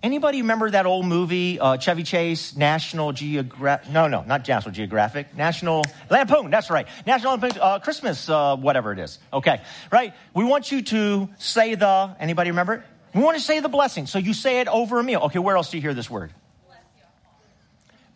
Anybody 0.06 0.40
remember 0.42 0.70
that 0.70 0.86
old 0.86 1.04
movie, 1.04 1.58
uh, 1.58 1.78
Chevy 1.78 2.04
Chase, 2.04 2.54
National 2.54 3.10
Geographic? 3.10 3.90
No, 3.90 4.06
no, 4.06 4.22
not 4.22 4.46
National 4.46 4.72
Geographic. 4.72 5.36
National 5.36 5.82
Lampoon, 6.08 6.48
that's 6.48 6.70
right. 6.70 6.86
National 7.08 7.32
Lampoon, 7.32 7.60
uh, 7.60 7.80
Christmas, 7.80 8.28
uh, 8.28 8.54
whatever 8.54 8.92
it 8.92 9.00
is. 9.00 9.18
Okay, 9.32 9.60
right? 9.90 10.14
We 10.32 10.44
want 10.44 10.70
you 10.70 10.82
to 10.82 11.28
say 11.38 11.74
the, 11.74 12.14
anybody 12.20 12.50
remember 12.50 12.74
it? 12.74 12.82
We 13.16 13.20
want 13.20 13.36
to 13.36 13.42
say 13.42 13.58
the 13.58 13.68
blessing. 13.68 14.06
So 14.06 14.20
you 14.20 14.32
say 14.32 14.60
it 14.60 14.68
over 14.68 15.00
a 15.00 15.02
meal. 15.02 15.22
Okay, 15.22 15.40
where 15.40 15.56
else 15.56 15.72
do 15.72 15.76
you 15.76 15.82
hear 15.82 15.92
this 15.92 16.08
word? 16.08 16.32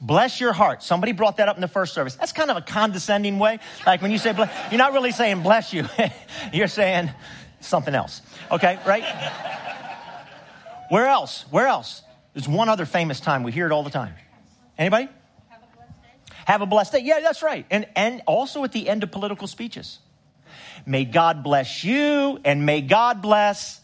Bless 0.00 0.40
your 0.40 0.52
heart. 0.52 0.84
Somebody 0.84 1.10
brought 1.10 1.38
that 1.38 1.48
up 1.48 1.56
in 1.56 1.60
the 1.60 1.66
first 1.66 1.92
service. 1.92 2.14
That's 2.14 2.31
kind 2.31 2.52
of 2.52 2.56
a 2.56 2.62
condescending 2.62 3.40
way. 3.40 3.58
Like 3.84 4.00
when 4.00 4.12
you 4.12 4.19
say, 4.19 4.32
bless, 4.32 4.52
you're 4.70 4.78
not 4.78 4.92
really 4.92 5.10
saying 5.10 5.42
bless 5.42 5.72
you. 5.72 5.88
you're 6.52 6.69
saying 6.69 7.10
something 7.58 7.96
else. 7.96 8.22
Okay, 8.52 8.78
right? 8.87 9.69
Where 10.90 11.06
else? 11.06 11.44
Where 11.50 11.69
else? 11.69 12.02
There's 12.34 12.48
one 12.48 12.69
other 12.69 12.84
famous 12.84 13.20
time. 13.20 13.44
We 13.44 13.52
hear 13.52 13.64
it 13.64 13.72
all 13.72 13.84
the 13.84 13.90
time. 13.90 14.12
Anybody? 14.76 15.08
Have 16.46 16.62
a 16.62 16.66
blessed 16.66 16.92
day. 16.92 16.98
Yeah, 17.04 17.20
that's 17.20 17.42
right. 17.42 17.64
And, 17.70 17.87
and 17.94 18.22
also 18.26 18.64
at 18.64 18.72
the 18.72 18.88
end 18.88 19.04
of 19.04 19.12
political 19.12 19.46
speeches. 19.46 20.00
May 20.84 21.04
God 21.04 21.44
bless 21.44 21.84
you 21.84 22.40
and 22.44 22.66
may 22.66 22.81
God 22.81 23.22
bless. 23.22 23.81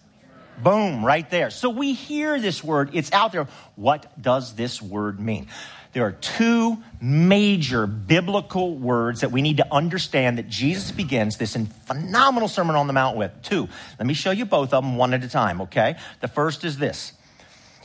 Boom, 0.58 1.05
right 1.05 1.29
there. 1.31 1.50
So 1.50 1.70
we 1.70 1.93
hear 1.93 2.41
this 2.41 2.64
word. 2.64 2.91
It's 2.93 3.12
out 3.12 3.31
there. 3.31 3.47
What 3.76 4.20
does 4.20 4.55
this 4.55 4.82
word 4.82 5.20
mean? 5.20 5.47
There 5.96 6.04
are 6.04 6.12
two 6.12 6.76
major 7.00 7.87
biblical 7.87 8.76
words 8.76 9.22
that 9.22 9.32
we 9.32 9.41
need 9.41 9.56
to 9.56 9.72
understand 9.72 10.36
that 10.36 10.46
Jesus 10.46 10.91
begins 10.91 11.38
this 11.38 11.56
phenomenal 11.86 12.48
Sermon 12.48 12.76
on 12.76 12.86
the 12.86 12.93
Mount 12.93 13.17
with. 13.17 13.32
Two. 13.43 13.67
Let 13.98 14.06
me 14.06 14.12
show 14.12 14.31
you 14.31 14.44
both 14.44 14.74
of 14.74 14.84
them 14.84 14.98
one 14.98 15.15
at 15.15 15.24
a 15.24 15.29
time, 15.31 15.62
okay? 15.62 15.96
The 16.20 16.29
first 16.29 16.67
is 16.67 16.76
this. 16.76 17.15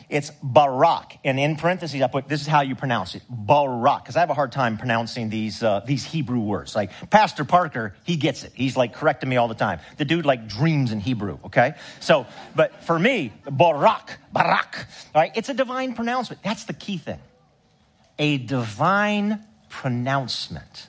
It's 0.10 0.30
Barak. 0.44 1.20
And 1.24 1.40
in 1.40 1.56
parentheses, 1.56 2.02
I 2.02 2.08
put, 2.08 2.28
this 2.28 2.42
is 2.42 2.48
how 2.48 2.60
you 2.60 2.76
pronounce 2.76 3.16
it. 3.16 3.24
Barak. 3.30 4.04
Because 4.04 4.18
I 4.18 4.20
have 4.20 4.30
a 4.30 4.34
hard 4.34 4.52
time 4.52 4.78
pronouncing 4.78 5.30
these, 5.30 5.64
uh, 5.64 5.80
these 5.86 6.04
Hebrew 6.04 6.42
words. 6.42 6.76
Like, 6.76 6.92
Pastor 7.12 7.46
Parker, 7.46 7.96
he 8.04 8.18
gets 8.18 8.44
it. 8.44 8.52
He's 8.54 8.76
like 8.76 8.94
correcting 8.94 9.30
me 9.30 9.38
all 9.38 9.48
the 9.48 9.56
time. 9.56 9.80
The 9.96 10.04
dude 10.04 10.26
like 10.26 10.50
dreams 10.50 10.92
in 10.92 11.00
Hebrew, 11.00 11.40
okay? 11.46 11.76
So, 12.02 12.26
but 12.58 12.84
for 12.84 13.00
me, 13.00 13.32
Barak, 13.50 14.18
Barak, 14.34 14.86
right? 15.16 15.32
It's 15.34 15.48
a 15.48 15.54
divine 15.54 15.94
pronouncement. 15.96 16.44
That's 16.44 16.66
the 16.66 16.74
key 16.74 16.98
thing 16.98 17.22
a 18.22 18.38
divine 18.38 19.44
pronouncement. 19.68 20.88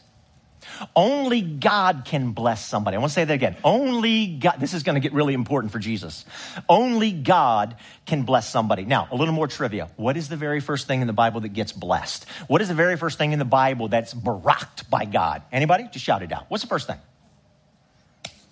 Only 0.94 1.40
God 1.40 2.02
can 2.04 2.32
bless 2.32 2.66
somebody. 2.66 2.96
I 2.96 3.00
want 3.00 3.10
to 3.10 3.14
say 3.14 3.24
that 3.24 3.32
again. 3.32 3.56
Only 3.64 4.26
God, 4.26 4.56
this 4.58 4.74
is 4.74 4.82
going 4.82 4.96
to 4.96 5.00
get 5.00 5.14
really 5.14 5.32
important 5.32 5.72
for 5.72 5.78
Jesus. 5.78 6.26
Only 6.68 7.10
God 7.10 7.76
can 8.04 8.24
bless 8.24 8.50
somebody. 8.50 8.84
Now, 8.84 9.08
a 9.10 9.16
little 9.16 9.32
more 9.32 9.46
trivia. 9.46 9.88
What 9.96 10.16
is 10.16 10.28
the 10.28 10.36
very 10.36 10.60
first 10.60 10.86
thing 10.86 11.00
in 11.00 11.06
the 11.06 11.12
Bible 11.14 11.40
that 11.40 11.50
gets 11.50 11.72
blessed? 11.72 12.26
What 12.48 12.60
is 12.60 12.68
the 12.68 12.74
very 12.74 12.96
first 12.96 13.16
thing 13.16 13.32
in 13.32 13.38
the 13.38 13.46
Bible 13.46 13.88
that's 13.88 14.12
baracked 14.12 14.90
by 14.90 15.06
God? 15.06 15.42
Anybody? 15.52 15.88
Just 15.90 16.04
shout 16.04 16.22
it 16.22 16.32
out. 16.32 16.46
What's 16.48 16.62
the 16.62 16.68
first 16.68 16.86
thing? 16.86 16.98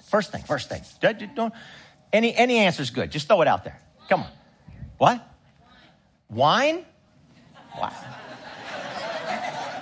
First 0.08 0.32
thing, 0.32 0.42
first 0.44 0.70
thing. 0.70 0.82
Any, 2.12 2.34
any 2.34 2.58
answer 2.58 2.82
is 2.82 2.90
good. 2.90 3.10
Just 3.10 3.28
throw 3.28 3.42
it 3.42 3.48
out 3.48 3.64
there. 3.64 3.78
Come 4.08 4.22
on. 4.22 4.30
What? 4.96 5.28
Wine? 6.30 6.84
Wow. 7.78 7.92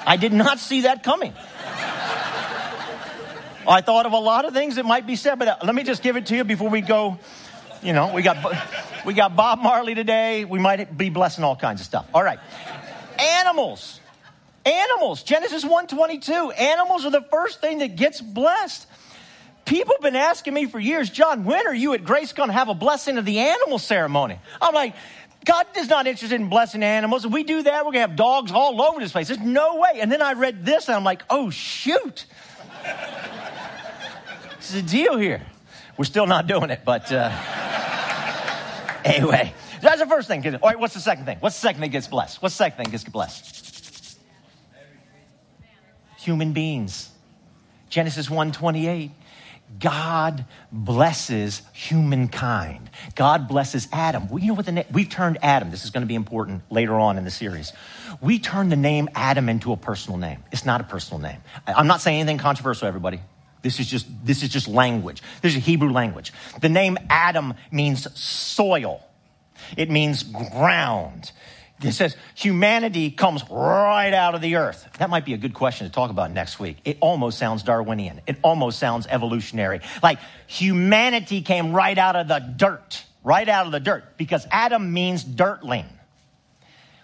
I 0.09 0.17
did 0.17 0.33
not 0.33 0.59
see 0.59 0.81
that 0.83 1.03
coming. 1.03 1.35
I 3.69 3.83
thought 3.83 4.07
of 4.07 4.13
a 4.13 4.19
lot 4.19 4.47
of 4.47 4.55
things 4.55 4.77
that 4.77 4.87
might 4.87 5.07
be 5.07 5.15
said, 5.17 5.39
but 5.39 5.49
uh, 5.49 5.57
let 5.63 5.75
me 5.75 5.83
just 5.83 6.03
give 6.03 6.17
it 6.17 6.25
to 6.27 6.35
you 6.35 6.45
before 6.45 6.71
we 6.71 6.81
go. 6.81 7.19
You 7.83 7.93
know, 7.93 8.15
we 8.15 8.23
got 8.23 8.39
we 9.05 9.13
got 9.13 9.37
Bob 9.37 9.59
Marley 9.59 9.95
today. 9.95 10.47
We 10.47 10.59
might 10.59 10.97
be 10.97 11.11
blessing 11.11 11.45
all 11.45 11.57
kinds 11.57 11.83
of 11.83 11.87
stuff. 11.87 12.07
All 12.15 12.25
right, 12.25 12.39
animals, 13.19 14.01
animals. 14.65 15.23
Genesis 15.23 15.63
one 15.63 15.87
twenty 15.87 16.19
two. 16.19 16.53
Animals 16.53 17.05
are 17.05 17.11
the 17.11 17.27
first 17.31 17.61
thing 17.61 17.81
that 17.81 17.97
gets 17.97 18.23
blessed. 18.23 18.87
people 19.69 19.95
have 19.95 20.03
been 20.03 20.17
asking 20.17 20.55
me 20.55 20.67
for 20.67 20.81
years, 20.81 21.11
John, 21.11 21.45
when 21.45 21.67
are 21.67 21.75
you 21.75 21.93
at 21.93 22.03
Grace 22.05 22.33
going 22.33 22.49
to 22.49 22.55
have 22.55 22.69
a 22.69 22.75
blessing 22.75 23.19
of 23.19 23.25
the 23.25 23.39
animal 23.39 23.79
ceremony? 23.79 24.39
I'm 24.61 24.75
like, 24.75 24.95
God 25.49 25.67
is 25.79 25.89
not 25.89 26.07
interested 26.07 26.39
in 26.39 26.51
blessing 26.51 26.83
animals. 26.83 27.25
If 27.25 27.33
we 27.33 27.43
do 27.43 27.63
that, 27.63 27.87
we're 27.87 27.93
going 27.93 28.05
to 28.05 28.09
have 28.09 28.17
dogs 28.17 28.53
all 28.53 28.83
over 28.83 29.01
this 29.01 29.13
place. 29.13 29.29
There's 29.29 29.41
no 29.41 29.77
way. 29.77 30.01
And 30.01 30.13
then 30.13 30.21
I 30.21 30.35
read 30.35 30.67
this 30.67 30.89
and 30.89 30.95
I'm 30.95 31.05
like, 31.05 31.23
oh, 31.31 31.49
shoot. 31.49 32.27
this 34.59 34.69
is 34.69 34.75
a 34.75 34.83
deal 34.83 35.17
here. 35.17 35.41
We're 35.97 36.05
still 36.05 36.27
not 36.27 36.49
doing 36.49 36.69
it, 36.69 36.83
but 36.85 37.11
uh, 37.11 37.31
anyway, 39.07 39.55
that's 39.81 40.01
the 40.01 40.07
first 40.07 40.29
thing. 40.29 40.47
All 40.47 40.61
right, 40.63 40.79
what's 40.79 40.93
the 40.93 41.01
second 41.01 41.25
thing? 41.25 41.39
What's 41.41 41.57
the 41.57 41.63
second 41.63 41.81
thing 41.81 41.93
gets 41.93 42.09
blessed? 42.09 42.43
What's 42.43 42.55
the 42.55 42.65
second 42.65 42.85
thing 42.85 42.91
gets 42.93 43.05
blessed? 43.05 44.19
Human 46.19 46.53
beings. 46.53 47.09
Genesis 47.89 48.29
1:28. 48.29 49.13
God 49.79 50.45
blesses 50.73 51.63
humankind. 51.73 52.91
God 53.15 53.49
blesses 53.49 53.89
Adam. 53.93 54.29
Well, 54.29 54.39
you 54.39 54.49
know 54.49 54.55
what 54.55 54.67
the 54.67 54.73
name, 54.73 54.87
we've 54.93 55.09
turned 55.09 55.39
Adam. 55.43 55.71
This 55.71 55.85
is 55.85 55.91
going 55.91 56.03
to 56.03 56.07
be 56.07 56.15
important 56.15 56.63
later 56.71 56.95
on 56.95 57.19
in 57.19 57.25
the 57.25 57.31
series. 57.31 57.73
We 58.21 58.39
turned 58.39 58.73
the 58.73 58.77
name 58.77 59.09
Adam 59.15 59.49
into 59.49 59.73
a 59.73 59.77
personal 59.77 60.19
name. 60.19 60.43
It's 60.51 60.65
not 60.65 60.81
a 60.81 60.85
personal 60.85 61.21
name. 61.21 61.39
I'm 61.67 61.87
not 61.87 62.01
saying 62.01 62.21
anything 62.21 62.39
controversial, 62.39 62.89
everybody. 62.89 63.21
This 63.63 63.81
is 63.81 63.87
just 63.89 64.07
this 64.25 64.43
is 64.43 64.51
just 64.51 64.69
language. 64.69 65.23
This 65.43 65.57
is 65.57 65.65
Hebrew 65.65 65.91
language. 65.91 66.33
The 66.61 66.69
name 66.69 66.97
Adam 67.11 67.55
means 67.71 68.07
soil. 68.19 69.05
It 69.77 69.91
means 69.91 70.23
ground. 70.23 71.33
It 71.83 71.93
says 71.93 72.17
humanity 72.35 73.11
comes 73.11 73.45
right 73.51 74.13
out 74.13 74.35
of 74.35 74.41
the 74.41 74.57
earth. 74.57 74.89
That 74.99 75.11
might 75.11 75.25
be 75.25 75.35
a 75.35 75.37
good 75.37 75.55
question 75.55 75.87
to 75.87 75.93
talk 75.93 76.11
about 76.11 76.33
next 76.33 76.59
week. 76.59 76.79
It 76.85 76.99
almost 77.01 77.39
sounds 77.39 77.63
Darwinian. 77.63 78.21
It 78.27 78.37
almost 78.43 78.79
sounds 78.79 79.07
evolutionary. 79.07 79.81
Like 80.03 80.19
humanity 80.47 81.43
came 81.43 81.73
right 81.73 81.97
out 81.97 82.17
of 82.17 82.27
the 82.27 82.41
dirt, 82.41 83.05
right 83.23 83.49
out 83.49 83.67
of 83.67 83.73
the 83.73 83.81
dirt, 83.81 84.17
because 84.17 84.47
Adam 84.51 84.93
means 84.93 85.25
dirtling. 85.25 85.87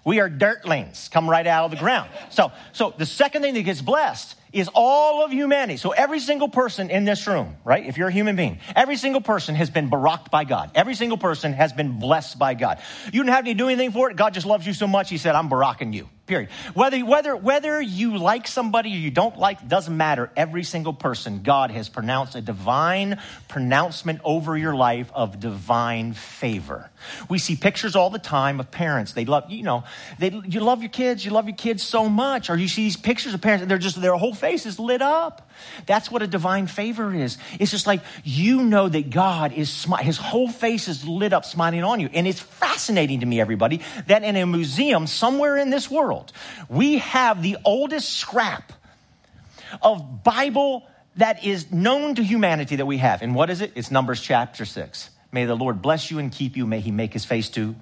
We 0.04 0.20
are 0.20 0.28
dirtlings, 0.28 1.08
come 1.08 1.28
right 1.28 1.46
out 1.46 1.64
of 1.64 1.70
the 1.70 1.78
ground. 1.78 2.10
So, 2.30 2.52
so 2.72 2.94
the 2.96 3.06
second 3.06 3.42
thing 3.42 3.54
that 3.54 3.62
gets 3.62 3.80
blessed 3.80 4.36
is 4.52 4.70
all 4.72 5.24
of 5.24 5.32
humanity. 5.32 5.76
So 5.78 5.90
every 5.90 6.20
single 6.20 6.48
person 6.48 6.90
in 6.90 7.04
this 7.04 7.26
room, 7.26 7.56
right? 7.64 7.84
If 7.84 7.98
you're 7.98 8.08
a 8.08 8.12
human 8.12 8.36
being, 8.36 8.60
every 8.76 8.96
single 8.96 9.20
person 9.20 9.54
has 9.56 9.70
been 9.70 9.90
baraked 9.90 10.30
by 10.30 10.44
God. 10.44 10.70
Every 10.74 10.94
single 10.94 11.18
person 11.18 11.52
has 11.54 11.72
been 11.72 11.98
blessed 11.98 12.38
by 12.38 12.54
God. 12.54 12.80
You 13.06 13.22
didn't 13.22 13.34
have 13.34 13.46
to 13.46 13.54
do 13.54 13.68
anything 13.68 13.92
for 13.92 14.10
it. 14.10 14.16
God 14.16 14.34
just 14.34 14.46
loves 14.46 14.66
you 14.66 14.74
so 14.74 14.86
much. 14.86 15.10
He 15.10 15.18
said, 15.18 15.34
I'm 15.34 15.48
baracking 15.48 15.92
you. 15.92 16.08
Period. 16.26 16.48
Whether, 16.72 17.04
whether, 17.04 17.36
whether 17.36 17.82
you 17.82 18.16
like 18.16 18.48
somebody 18.48 18.88
or 18.94 18.96
you 18.96 19.10
don't 19.10 19.36
like, 19.38 19.68
doesn't 19.68 19.94
matter. 19.94 20.30
Every 20.34 20.64
single 20.64 20.94
person, 20.94 21.42
God 21.42 21.70
has 21.70 21.90
pronounced 21.90 22.34
a 22.34 22.40
divine 22.40 23.20
pronouncement 23.46 24.22
over 24.24 24.56
your 24.56 24.74
life 24.74 25.10
of 25.14 25.38
divine 25.38 26.14
favor. 26.14 26.90
We 27.28 27.38
see 27.38 27.56
pictures 27.56 27.94
all 27.94 28.08
the 28.08 28.18
time 28.18 28.58
of 28.58 28.70
parents. 28.70 29.12
They 29.12 29.26
love, 29.26 29.50
you 29.50 29.64
know, 29.64 29.84
they, 30.18 30.30
you 30.30 30.60
love 30.60 30.80
your 30.80 30.88
kids, 30.88 31.26
you 31.26 31.30
love 31.30 31.46
your 31.46 31.56
kids 31.56 31.82
so 31.82 32.08
much. 32.08 32.48
Or 32.48 32.56
you 32.56 32.68
see 32.68 32.84
these 32.84 32.96
pictures 32.96 33.34
of 33.34 33.42
parents, 33.42 33.60
and 33.60 33.70
they're 33.70 33.76
just, 33.76 34.00
their 34.00 34.16
whole 34.16 34.34
face 34.34 34.64
is 34.64 34.78
lit 34.78 35.02
up. 35.02 35.50
That's 35.84 36.10
what 36.10 36.22
a 36.22 36.26
divine 36.26 36.68
favor 36.68 37.14
is. 37.14 37.36
It's 37.60 37.70
just 37.70 37.86
like 37.86 38.00
you 38.24 38.62
know 38.62 38.88
that 38.88 39.10
God 39.10 39.52
is, 39.52 39.68
smi- 39.68 40.00
his 40.00 40.16
whole 40.16 40.48
face 40.48 40.88
is 40.88 41.06
lit 41.06 41.34
up 41.34 41.44
smiling 41.44 41.84
on 41.84 42.00
you. 42.00 42.08
And 42.14 42.26
it's 42.26 42.40
fascinating 42.40 43.20
to 43.20 43.26
me, 43.26 43.42
everybody, 43.42 43.82
that 44.06 44.22
in 44.24 44.36
a 44.36 44.46
museum 44.46 45.06
somewhere 45.06 45.58
in 45.58 45.68
this 45.68 45.90
world, 45.90 46.13
we 46.68 46.98
have 46.98 47.42
the 47.42 47.56
oldest 47.64 48.12
scrap 48.12 48.72
of 49.82 50.22
Bible 50.22 50.86
that 51.16 51.44
is 51.44 51.70
known 51.72 52.14
to 52.16 52.22
humanity 52.22 52.76
that 52.76 52.86
we 52.86 52.98
have. 52.98 53.22
And 53.22 53.34
what 53.34 53.50
is 53.50 53.60
it? 53.60 53.72
It's 53.74 53.90
Numbers 53.90 54.20
chapter 54.20 54.64
6. 54.64 55.10
May 55.32 55.44
the 55.46 55.54
Lord 55.54 55.82
bless 55.82 56.10
you 56.10 56.18
and 56.18 56.30
keep 56.30 56.56
you. 56.56 56.66
May 56.66 56.80
he 56.80 56.90
make 56.90 57.12
his 57.12 57.24
face 57.24 57.48
to 57.50 57.74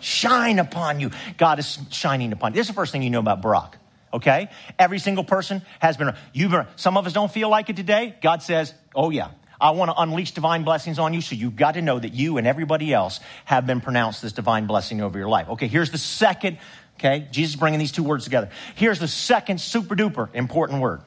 shine 0.00 0.58
upon 0.58 1.00
you. 1.00 1.10
God 1.36 1.58
is 1.58 1.78
shining 1.90 2.32
upon 2.32 2.52
you. 2.52 2.56
This 2.56 2.64
is 2.64 2.68
the 2.68 2.74
first 2.74 2.92
thing 2.92 3.02
you 3.02 3.10
know 3.10 3.20
about 3.20 3.42
Barak. 3.42 3.78
Okay? 4.12 4.48
Every 4.78 4.98
single 4.98 5.24
person 5.24 5.62
has 5.80 5.96
been, 5.96 6.14
you've 6.32 6.50
been, 6.50 6.66
some 6.76 6.96
of 6.96 7.06
us 7.06 7.12
don't 7.12 7.30
feel 7.30 7.48
like 7.48 7.70
it 7.70 7.76
today. 7.76 8.16
God 8.22 8.42
says, 8.42 8.72
oh 8.94 9.10
yeah, 9.10 9.30
I 9.60 9.70
want 9.70 9.90
to 9.90 10.00
unleash 10.00 10.32
divine 10.32 10.64
blessings 10.64 10.98
on 10.98 11.14
you. 11.14 11.20
So 11.20 11.34
you've 11.34 11.56
got 11.56 11.72
to 11.74 11.82
know 11.82 11.98
that 11.98 12.12
you 12.14 12.38
and 12.38 12.46
everybody 12.46 12.92
else 12.92 13.20
have 13.44 13.66
been 13.66 13.80
pronounced 13.80 14.22
this 14.22 14.32
divine 14.32 14.66
blessing 14.66 15.00
over 15.00 15.18
your 15.18 15.28
life. 15.28 15.48
Okay, 15.50 15.68
here's 15.68 15.90
the 15.90 15.98
second, 15.98 16.58
okay? 16.96 17.26
Jesus 17.30 17.54
is 17.54 17.60
bringing 17.60 17.78
these 17.78 17.92
two 17.92 18.02
words 18.02 18.24
together. 18.24 18.50
Here's 18.74 18.98
the 18.98 19.08
second 19.08 19.60
super 19.60 19.94
duper 19.94 20.28
important 20.34 20.80
word. 20.80 21.02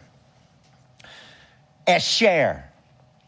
Esher. 1.86 2.64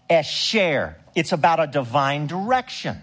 Esher. 0.09 0.97
It's 1.15 1.31
about 1.31 1.59
a 1.59 1.67
divine 1.67 2.27
direction. 2.27 2.97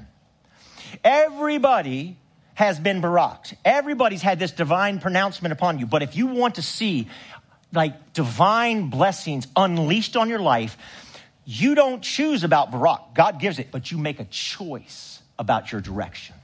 Everybody 1.04 2.16
has 2.54 2.78
been 2.78 3.00
baraked. 3.00 3.54
Everybody's 3.64 4.22
had 4.22 4.38
this 4.38 4.52
divine 4.52 4.98
pronouncement 4.98 5.52
upon 5.52 5.78
you. 5.78 5.86
But 5.86 6.02
if 6.02 6.16
you 6.16 6.26
want 6.26 6.56
to 6.56 6.62
see 6.62 7.08
like 7.72 8.12
divine 8.14 8.90
blessings 8.90 9.46
unleashed 9.54 10.16
on 10.16 10.28
your 10.28 10.40
life, 10.40 10.76
you 11.44 11.74
don't 11.74 12.02
choose 12.02 12.44
about 12.44 12.70
Barak. 12.70 13.14
God 13.14 13.40
gives 13.40 13.58
it, 13.58 13.70
but 13.70 13.90
you 13.90 13.98
make 13.98 14.20
a 14.20 14.24
choice 14.24 15.20
about 15.38 15.72
your 15.72 15.80
direction. 15.80 16.34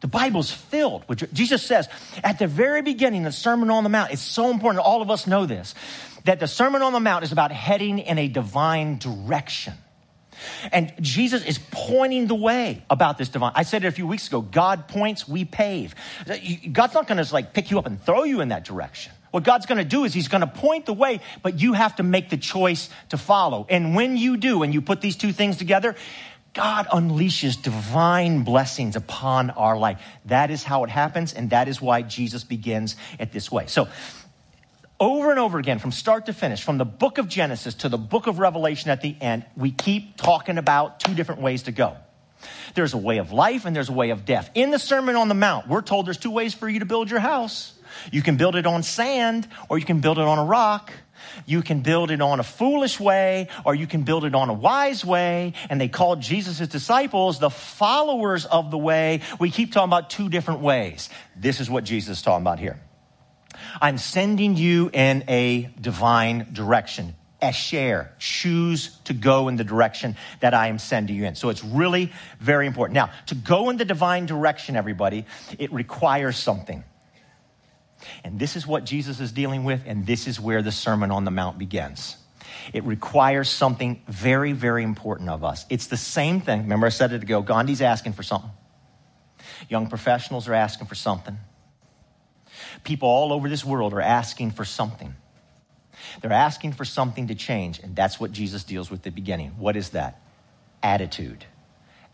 The 0.00 0.08
Bible's 0.08 0.50
filled 0.50 1.08
with, 1.08 1.32
Jesus 1.32 1.62
says 1.62 1.88
at 2.22 2.38
the 2.38 2.46
very 2.46 2.82
beginning, 2.82 3.24
the 3.24 3.32
Sermon 3.32 3.70
on 3.70 3.82
the 3.82 3.90
Mount, 3.90 4.12
it's 4.12 4.22
so 4.22 4.50
important, 4.50 4.84
all 4.84 5.02
of 5.02 5.10
us 5.10 5.26
know 5.26 5.44
this, 5.44 5.74
that 6.24 6.38
the 6.38 6.46
Sermon 6.46 6.82
on 6.82 6.92
the 6.92 7.00
Mount 7.00 7.24
is 7.24 7.32
about 7.32 7.50
heading 7.50 7.98
in 7.98 8.18
a 8.18 8.28
divine 8.28 8.98
direction. 8.98 9.74
And 10.70 10.92
Jesus 11.00 11.44
is 11.44 11.58
pointing 11.70 12.28
the 12.28 12.34
way 12.34 12.84
about 12.88 13.18
this 13.18 13.28
divine. 13.28 13.52
I 13.54 13.64
said 13.64 13.84
it 13.84 13.88
a 13.88 13.92
few 13.92 14.06
weeks 14.06 14.28
ago. 14.28 14.40
God 14.40 14.86
points, 14.86 15.26
we 15.26 15.44
pave. 15.44 15.94
God's 16.72 16.94
not 16.94 17.08
going 17.08 17.22
to 17.22 17.32
like 17.34 17.52
pick 17.52 17.70
you 17.70 17.78
up 17.78 17.86
and 17.86 18.00
throw 18.00 18.22
you 18.22 18.40
in 18.40 18.48
that 18.48 18.64
direction. 18.64 19.12
What 19.30 19.42
God's 19.42 19.66
going 19.66 19.78
to 19.78 19.84
do 19.84 20.04
is 20.04 20.14
He's 20.14 20.28
going 20.28 20.40
to 20.40 20.46
point 20.46 20.86
the 20.86 20.94
way, 20.94 21.20
but 21.42 21.60
you 21.60 21.74
have 21.74 21.96
to 21.96 22.02
make 22.02 22.30
the 22.30 22.36
choice 22.36 22.88
to 23.10 23.18
follow. 23.18 23.66
And 23.68 23.94
when 23.94 24.16
you 24.16 24.36
do, 24.36 24.62
and 24.62 24.72
you 24.72 24.80
put 24.80 25.00
these 25.00 25.16
two 25.16 25.32
things 25.32 25.56
together, 25.56 25.96
God 26.58 26.88
unleashes 26.88 27.62
divine 27.62 28.42
blessings 28.42 28.96
upon 28.96 29.50
our 29.50 29.78
life. 29.78 30.00
That 30.24 30.50
is 30.50 30.64
how 30.64 30.82
it 30.82 30.90
happens, 30.90 31.32
and 31.32 31.50
that 31.50 31.68
is 31.68 31.80
why 31.80 32.02
Jesus 32.02 32.42
begins 32.42 32.96
it 33.20 33.30
this 33.30 33.48
way. 33.48 33.68
So, 33.68 33.86
over 34.98 35.30
and 35.30 35.38
over 35.38 35.60
again, 35.60 35.78
from 35.78 35.92
start 35.92 36.26
to 36.26 36.32
finish, 36.32 36.64
from 36.64 36.76
the 36.76 36.84
book 36.84 37.18
of 37.18 37.28
Genesis 37.28 37.74
to 37.74 37.88
the 37.88 37.96
book 37.96 38.26
of 38.26 38.40
Revelation 38.40 38.90
at 38.90 39.02
the 39.02 39.14
end, 39.20 39.46
we 39.56 39.70
keep 39.70 40.16
talking 40.16 40.58
about 40.58 40.98
two 40.98 41.14
different 41.14 41.42
ways 41.42 41.62
to 41.62 41.70
go. 41.70 41.96
There's 42.74 42.92
a 42.92 42.98
way 42.98 43.18
of 43.18 43.30
life 43.30 43.64
and 43.64 43.76
there's 43.76 43.88
a 43.88 43.92
way 43.92 44.10
of 44.10 44.24
death. 44.24 44.50
In 44.56 44.72
the 44.72 44.80
Sermon 44.80 45.14
on 45.14 45.28
the 45.28 45.36
Mount, 45.36 45.68
we're 45.68 45.80
told 45.80 46.06
there's 46.06 46.18
two 46.18 46.32
ways 46.32 46.54
for 46.54 46.68
you 46.68 46.80
to 46.80 46.86
build 46.86 47.08
your 47.08 47.20
house. 47.20 47.72
You 48.10 48.20
can 48.20 48.36
build 48.36 48.56
it 48.56 48.66
on 48.66 48.82
sand 48.82 49.46
or 49.68 49.78
you 49.78 49.84
can 49.84 50.00
build 50.00 50.18
it 50.18 50.24
on 50.24 50.38
a 50.38 50.44
rock. 50.44 50.92
You 51.46 51.62
can 51.62 51.80
build 51.80 52.10
it 52.10 52.20
on 52.20 52.40
a 52.40 52.42
foolish 52.42 52.98
way 52.98 53.48
or 53.64 53.74
you 53.74 53.86
can 53.86 54.02
build 54.02 54.24
it 54.24 54.34
on 54.34 54.48
a 54.48 54.54
wise 54.54 55.04
way. 55.04 55.54
And 55.70 55.80
they 55.80 55.88
called 55.88 56.20
Jesus' 56.20 56.66
disciples 56.68 57.38
the 57.38 57.50
followers 57.50 58.44
of 58.44 58.70
the 58.70 58.78
way. 58.78 59.20
We 59.38 59.50
keep 59.50 59.72
talking 59.72 59.88
about 59.88 60.10
two 60.10 60.28
different 60.28 60.60
ways. 60.60 61.08
This 61.36 61.60
is 61.60 61.70
what 61.70 61.84
Jesus 61.84 62.18
is 62.18 62.22
talking 62.22 62.42
about 62.42 62.58
here. 62.58 62.80
I'm 63.80 63.98
sending 63.98 64.56
you 64.56 64.90
in 64.92 65.24
a 65.28 65.70
divine 65.80 66.48
direction. 66.52 67.14
Esher, 67.40 68.10
choose 68.18 68.98
to 69.04 69.12
go 69.14 69.48
in 69.48 69.56
the 69.56 69.64
direction 69.64 70.16
that 70.40 70.54
I 70.54 70.68
am 70.68 70.78
sending 70.78 71.14
you 71.14 71.24
in. 71.24 71.36
So 71.36 71.50
it's 71.50 71.62
really 71.62 72.12
very 72.40 72.66
important. 72.66 72.94
Now, 72.94 73.10
to 73.26 73.36
go 73.36 73.70
in 73.70 73.76
the 73.76 73.84
divine 73.84 74.26
direction, 74.26 74.74
everybody, 74.74 75.24
it 75.58 75.72
requires 75.72 76.36
something. 76.36 76.82
And 78.24 78.38
this 78.38 78.56
is 78.56 78.66
what 78.66 78.84
Jesus 78.84 79.20
is 79.20 79.32
dealing 79.32 79.64
with, 79.64 79.82
and 79.86 80.06
this 80.06 80.26
is 80.26 80.40
where 80.40 80.62
the 80.62 80.72
Sermon 80.72 81.10
on 81.10 81.24
the 81.24 81.30
Mount 81.30 81.58
begins. 81.58 82.16
It 82.72 82.84
requires 82.84 83.48
something 83.48 84.02
very, 84.08 84.52
very 84.52 84.82
important 84.82 85.28
of 85.28 85.44
us. 85.44 85.64
It's 85.70 85.86
the 85.86 85.96
same 85.96 86.40
thing. 86.40 86.62
Remember, 86.62 86.86
I 86.86 86.90
said 86.90 87.12
it 87.12 87.22
ago 87.22 87.42
Gandhi's 87.42 87.82
asking 87.82 88.14
for 88.14 88.22
something, 88.22 88.50
young 89.68 89.88
professionals 89.88 90.48
are 90.48 90.54
asking 90.54 90.86
for 90.86 90.94
something. 90.94 91.38
People 92.84 93.08
all 93.08 93.32
over 93.32 93.48
this 93.48 93.64
world 93.64 93.92
are 93.92 94.00
asking 94.00 94.52
for 94.52 94.64
something. 94.64 95.14
They're 96.20 96.32
asking 96.32 96.72
for 96.72 96.84
something 96.84 97.28
to 97.28 97.34
change, 97.34 97.80
and 97.80 97.94
that's 97.94 98.18
what 98.20 98.32
Jesus 98.32 98.64
deals 98.64 98.90
with 98.90 99.00
at 99.00 99.04
the 99.04 99.10
beginning. 99.10 99.50
What 99.58 99.76
is 99.76 99.90
that? 99.90 100.20
Attitude. 100.82 101.44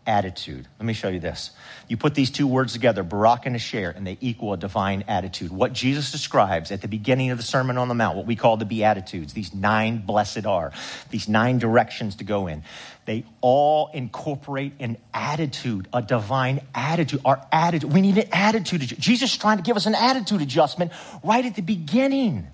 Attitude. 0.07 0.67
Let 0.79 0.85
me 0.85 0.93
show 0.93 1.09
you 1.09 1.19
this. 1.19 1.49
You 1.87 1.97
put 1.97 2.13
these 2.13 2.29
two 2.29 2.45
words 2.45 2.73
together, 2.73 3.01
Barak 3.01 3.45
and 3.45 3.55
Asher, 3.55 3.89
and 3.89 4.05
they 4.05 4.17
equal 4.21 4.53
a 4.53 4.57
divine 4.57 5.03
attitude. 5.07 5.51
What 5.51 5.73
Jesus 5.73 6.11
describes 6.11 6.71
at 6.71 6.81
the 6.81 6.87
beginning 6.87 7.31
of 7.31 7.37
the 7.37 7.43
Sermon 7.43 7.77
on 7.77 7.87
the 7.87 7.95
Mount, 7.95 8.15
what 8.15 8.27
we 8.27 8.35
call 8.35 8.57
the 8.57 8.65
Beatitudes, 8.65 9.33
these 9.33 9.53
nine 9.53 10.05
blessed 10.05 10.45
are, 10.45 10.71
these 11.09 11.27
nine 11.27 11.57
directions 11.57 12.17
to 12.17 12.23
go 12.23 12.47
in, 12.47 12.63
they 13.05 13.25
all 13.41 13.89
incorporate 13.93 14.73
an 14.79 14.97
attitude, 15.13 15.87
a 15.93 16.01
divine 16.01 16.61
attitude. 16.73 17.21
Our 17.25 17.45
attitude, 17.51 17.91
we 17.91 18.01
need 18.01 18.17
an 18.17 18.29
attitude. 18.31 18.81
Jesus 18.81 19.31
is 19.31 19.37
trying 19.37 19.57
to 19.57 19.63
give 19.63 19.77
us 19.77 19.85
an 19.85 19.95
attitude 19.95 20.41
adjustment 20.41 20.91
right 21.23 21.45
at 21.45 21.55
the 21.55 21.61
beginning. 21.61 22.47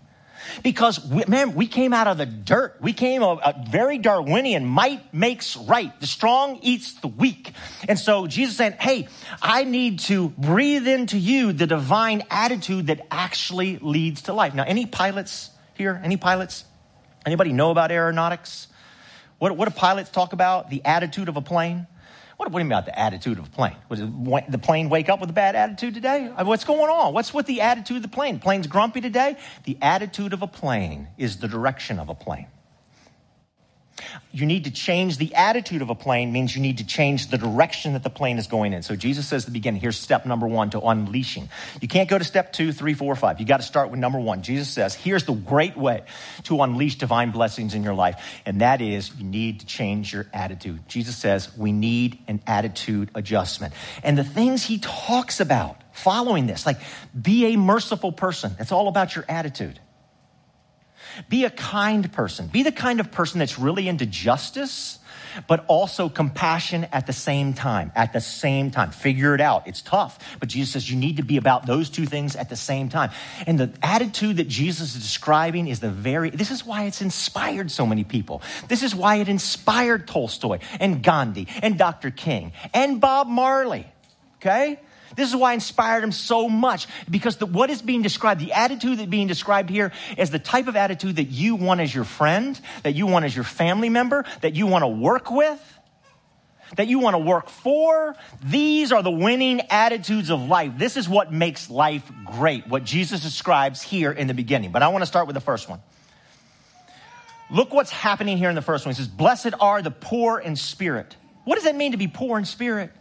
Because, 0.63 1.03
we, 1.05 1.23
man, 1.27 1.55
we 1.55 1.67
came 1.67 1.93
out 1.93 2.07
of 2.07 2.17
the 2.17 2.25
dirt. 2.25 2.77
We 2.81 2.93
came 2.93 3.23
a, 3.23 3.33
a 3.33 3.65
very 3.69 3.97
Darwinian. 3.97 4.65
Might 4.65 5.13
makes 5.13 5.55
right. 5.57 5.97
The 5.99 6.07
strong 6.07 6.59
eats 6.61 6.93
the 6.95 7.07
weak. 7.07 7.53
And 7.87 7.97
so 7.97 8.27
Jesus 8.27 8.57
saying, 8.57 8.73
hey, 8.73 9.07
I 9.41 9.63
need 9.63 9.99
to 10.01 10.29
breathe 10.29 10.87
into 10.87 11.17
you 11.17 11.53
the 11.53 11.67
divine 11.67 12.23
attitude 12.29 12.87
that 12.87 13.05
actually 13.09 13.77
leads 13.77 14.23
to 14.23 14.33
life. 14.33 14.53
Now, 14.53 14.63
any 14.63 14.85
pilots 14.85 15.49
here? 15.75 15.99
Any 16.03 16.17
pilots? 16.17 16.65
Anybody 17.25 17.53
know 17.53 17.71
about 17.71 17.91
aeronautics? 17.91 18.67
What, 19.39 19.57
what 19.57 19.67
do 19.67 19.75
pilots 19.75 20.09
talk 20.09 20.33
about? 20.33 20.69
The 20.69 20.83
attitude 20.85 21.29
of 21.29 21.37
a 21.37 21.41
plane? 21.41 21.87
What, 22.41 22.51
what 22.51 22.57
do 22.57 22.63
you 22.63 22.69
mean 22.69 22.71
about 22.71 22.87
the 22.87 22.97
attitude 22.97 23.37
of 23.37 23.45
a 23.45 23.49
plane? 23.51 23.75
Was 23.87 23.99
it, 23.99 24.51
the 24.51 24.57
plane 24.57 24.89
wake 24.89 25.09
up 25.09 25.21
with 25.21 25.29
a 25.29 25.33
bad 25.33 25.55
attitude 25.55 25.93
today? 25.93 26.27
Uh, 26.35 26.43
what's 26.43 26.63
going 26.63 26.89
on? 26.89 27.13
What's 27.13 27.35
with 27.35 27.45
the 27.45 27.61
attitude 27.61 27.97
of 27.97 28.01
the 28.01 28.09
plane? 28.09 28.39
Plane's 28.39 28.65
grumpy 28.65 28.99
today? 28.99 29.37
The 29.65 29.77
attitude 29.79 30.33
of 30.33 30.41
a 30.41 30.47
plane 30.47 31.07
is 31.19 31.37
the 31.37 31.47
direction 31.47 31.99
of 31.99 32.09
a 32.09 32.15
plane. 32.15 32.47
You 34.31 34.45
need 34.45 34.65
to 34.65 34.71
change 34.71 35.17
the 35.17 35.33
attitude 35.35 35.81
of 35.81 35.89
a 35.89 35.95
plane 35.95 36.31
means 36.31 36.55
you 36.55 36.61
need 36.61 36.77
to 36.77 36.85
change 36.85 37.27
the 37.27 37.37
direction 37.37 37.93
that 37.93 38.03
the 38.03 38.09
plane 38.09 38.37
is 38.37 38.47
going 38.47 38.73
in. 38.73 38.81
So 38.83 38.95
Jesus 38.95 39.27
says 39.27 39.43
at 39.43 39.47
the 39.47 39.51
beginning, 39.51 39.81
here's 39.81 39.97
step 39.97 40.25
number 40.25 40.47
one 40.47 40.69
to 40.71 40.79
unleashing. 40.79 41.49
You 41.81 41.87
can't 41.87 42.09
go 42.09 42.17
to 42.17 42.23
step 42.23 42.53
two, 42.53 42.71
three, 42.71 42.93
four, 42.93 43.15
five. 43.15 43.39
You 43.39 43.45
got 43.45 43.57
to 43.57 43.65
start 43.65 43.91
with 43.91 43.99
number 43.99 44.19
one. 44.19 44.41
Jesus 44.41 44.69
says, 44.69 44.93
here's 44.93 45.25
the 45.25 45.33
great 45.33 45.75
way 45.75 46.03
to 46.43 46.61
unleash 46.61 46.95
divine 46.95 47.31
blessings 47.31 47.73
in 47.73 47.83
your 47.83 47.93
life. 47.93 48.41
And 48.45 48.61
that 48.61 48.81
is 48.81 49.11
you 49.17 49.25
need 49.25 49.61
to 49.61 49.65
change 49.65 50.13
your 50.13 50.27
attitude. 50.33 50.87
Jesus 50.87 51.17
says 51.17 51.55
we 51.57 51.71
need 51.71 52.19
an 52.27 52.41
attitude 52.47 53.11
adjustment. 53.15 53.73
And 54.03 54.17
the 54.17 54.23
things 54.23 54.63
he 54.63 54.79
talks 54.79 55.39
about 55.39 55.77
following 55.93 56.47
this, 56.47 56.65
like 56.65 56.79
be 57.19 57.53
a 57.53 57.57
merciful 57.57 58.11
person. 58.11 58.55
It's 58.59 58.71
all 58.71 58.87
about 58.87 59.15
your 59.15 59.25
attitude. 59.27 59.79
Be 61.29 61.45
a 61.45 61.49
kind 61.49 62.11
person. 62.11 62.47
Be 62.47 62.63
the 62.63 62.71
kind 62.71 62.99
of 62.99 63.11
person 63.11 63.39
that's 63.39 63.59
really 63.59 63.87
into 63.87 64.05
justice, 64.05 64.99
but 65.47 65.65
also 65.67 66.09
compassion 66.09 66.85
at 66.91 67.07
the 67.07 67.13
same 67.13 67.53
time. 67.53 67.91
At 67.95 68.13
the 68.13 68.21
same 68.21 68.71
time. 68.71 68.91
Figure 68.91 69.33
it 69.35 69.41
out. 69.41 69.67
It's 69.67 69.81
tough. 69.81 70.19
But 70.39 70.49
Jesus 70.49 70.73
says 70.73 70.89
you 70.89 70.97
need 70.97 71.17
to 71.17 71.23
be 71.23 71.37
about 71.37 71.65
those 71.65 71.89
two 71.89 72.05
things 72.05 72.35
at 72.35 72.49
the 72.49 72.55
same 72.55 72.89
time. 72.89 73.11
And 73.47 73.59
the 73.59 73.71
attitude 73.81 74.37
that 74.37 74.47
Jesus 74.47 74.95
is 74.95 75.01
describing 75.01 75.67
is 75.67 75.79
the 75.79 75.89
very, 75.89 76.29
this 76.29 76.51
is 76.51 76.65
why 76.65 76.83
it's 76.83 77.01
inspired 77.01 77.71
so 77.71 77.85
many 77.85 78.03
people. 78.03 78.41
This 78.67 78.83
is 78.83 78.93
why 78.93 79.17
it 79.17 79.29
inspired 79.29 80.07
Tolstoy 80.07 80.59
and 80.79 81.03
Gandhi 81.03 81.47
and 81.61 81.77
Dr. 81.77 82.11
King 82.11 82.53
and 82.73 82.99
Bob 82.99 83.27
Marley. 83.27 83.87
Okay? 84.37 84.79
This 85.15 85.29
is 85.29 85.35
why 85.35 85.51
I 85.51 85.53
inspired 85.53 86.03
him 86.03 86.11
so 86.11 86.49
much 86.49 86.87
because 87.09 87.37
the, 87.37 87.45
what 87.45 87.69
is 87.69 87.81
being 87.81 88.01
described, 88.01 88.41
the 88.41 88.53
attitude 88.53 88.99
that 88.99 89.09
being 89.09 89.27
described 89.27 89.69
here 89.69 89.91
is 90.17 90.29
the 90.29 90.39
type 90.39 90.67
of 90.67 90.75
attitude 90.75 91.17
that 91.17 91.25
you 91.25 91.55
want 91.55 91.81
as 91.81 91.93
your 91.93 92.03
friend, 92.03 92.59
that 92.83 92.93
you 92.93 93.07
want 93.07 93.25
as 93.25 93.35
your 93.35 93.43
family 93.43 93.89
member, 93.89 94.25
that 94.41 94.55
you 94.55 94.67
want 94.67 94.83
to 94.83 94.87
work 94.87 95.31
with, 95.31 95.59
that 96.75 96.87
you 96.87 96.99
want 96.99 97.15
to 97.15 97.19
work 97.19 97.49
for. 97.49 98.15
These 98.43 98.91
are 98.91 99.03
the 99.03 99.11
winning 99.11 99.61
attitudes 99.69 100.29
of 100.29 100.41
life. 100.41 100.73
This 100.77 100.97
is 100.97 101.07
what 101.07 101.31
makes 101.31 101.69
life 101.69 102.09
great, 102.25 102.67
what 102.67 102.83
Jesus 102.83 103.21
describes 103.21 103.81
here 103.81 104.11
in 104.11 104.27
the 104.27 104.33
beginning. 104.33 104.71
But 104.71 104.83
I 104.83 104.87
want 104.89 105.01
to 105.01 105.07
start 105.07 105.27
with 105.27 105.33
the 105.33 105.41
first 105.41 105.69
one. 105.69 105.81
Look 107.49 107.73
what's 107.73 107.91
happening 107.91 108.37
here 108.37 108.49
in 108.49 108.55
the 108.55 108.61
first 108.61 108.85
one. 108.85 108.95
He 108.95 108.97
says, 108.97 109.09
Blessed 109.09 109.53
are 109.59 109.81
the 109.81 109.91
poor 109.91 110.39
in 110.39 110.55
spirit. 110.55 111.17
What 111.43 111.55
does 111.55 111.65
that 111.65 111.75
mean 111.75 111.91
to 111.91 111.97
be 111.97 112.07
poor 112.07 112.37
in 112.39 112.45
spirit? 112.45 112.91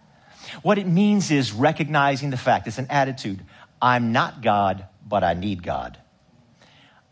What 0.63 0.79
it 0.79 0.87
means 0.87 1.31
is 1.31 1.53
recognizing 1.53 2.31
the 2.31 2.37
fact, 2.37 2.67
it's 2.67 2.79
an 2.79 2.87
attitude. 2.91 3.45
I'm 3.81 4.13
not 4.13 4.43
God, 4.43 4.87
but 5.07 5.25
I 5.25 5.35
need 5.35 5.63
God. 5.63 5.99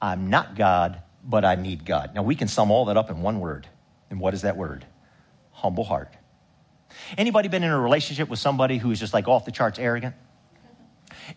I'm 0.01 0.31
not 0.31 0.55
God, 0.55 1.03
but 1.25 1.45
I 1.45 1.57
need 1.57 1.85
God. 1.85 2.15
Now 2.15 2.23
we 2.23 2.35
can 2.35 2.49
sum 2.49 2.71
all 2.71 2.87
that 2.87 2.97
up 2.97 3.11
in 3.11 3.21
one 3.23 3.41
word. 3.41 3.67
And 4.11 4.21
what 4.21 4.35
is 4.35 4.43
that 4.43 4.57
word? 4.57 4.87
Humble 5.53 5.85
heart. 5.85 6.15
Anybody 7.17 7.49
been 7.49 7.63
in 7.63 7.71
a 7.71 7.81
relationship 7.81 8.29
with 8.29 8.39
somebody 8.39 8.79
who 8.79 8.91
is 8.91 9.01
just 9.01 9.13
like 9.13 9.29
off 9.29 9.45
the 9.45 9.53
charts 9.53 9.79
arrogant? 9.79 10.15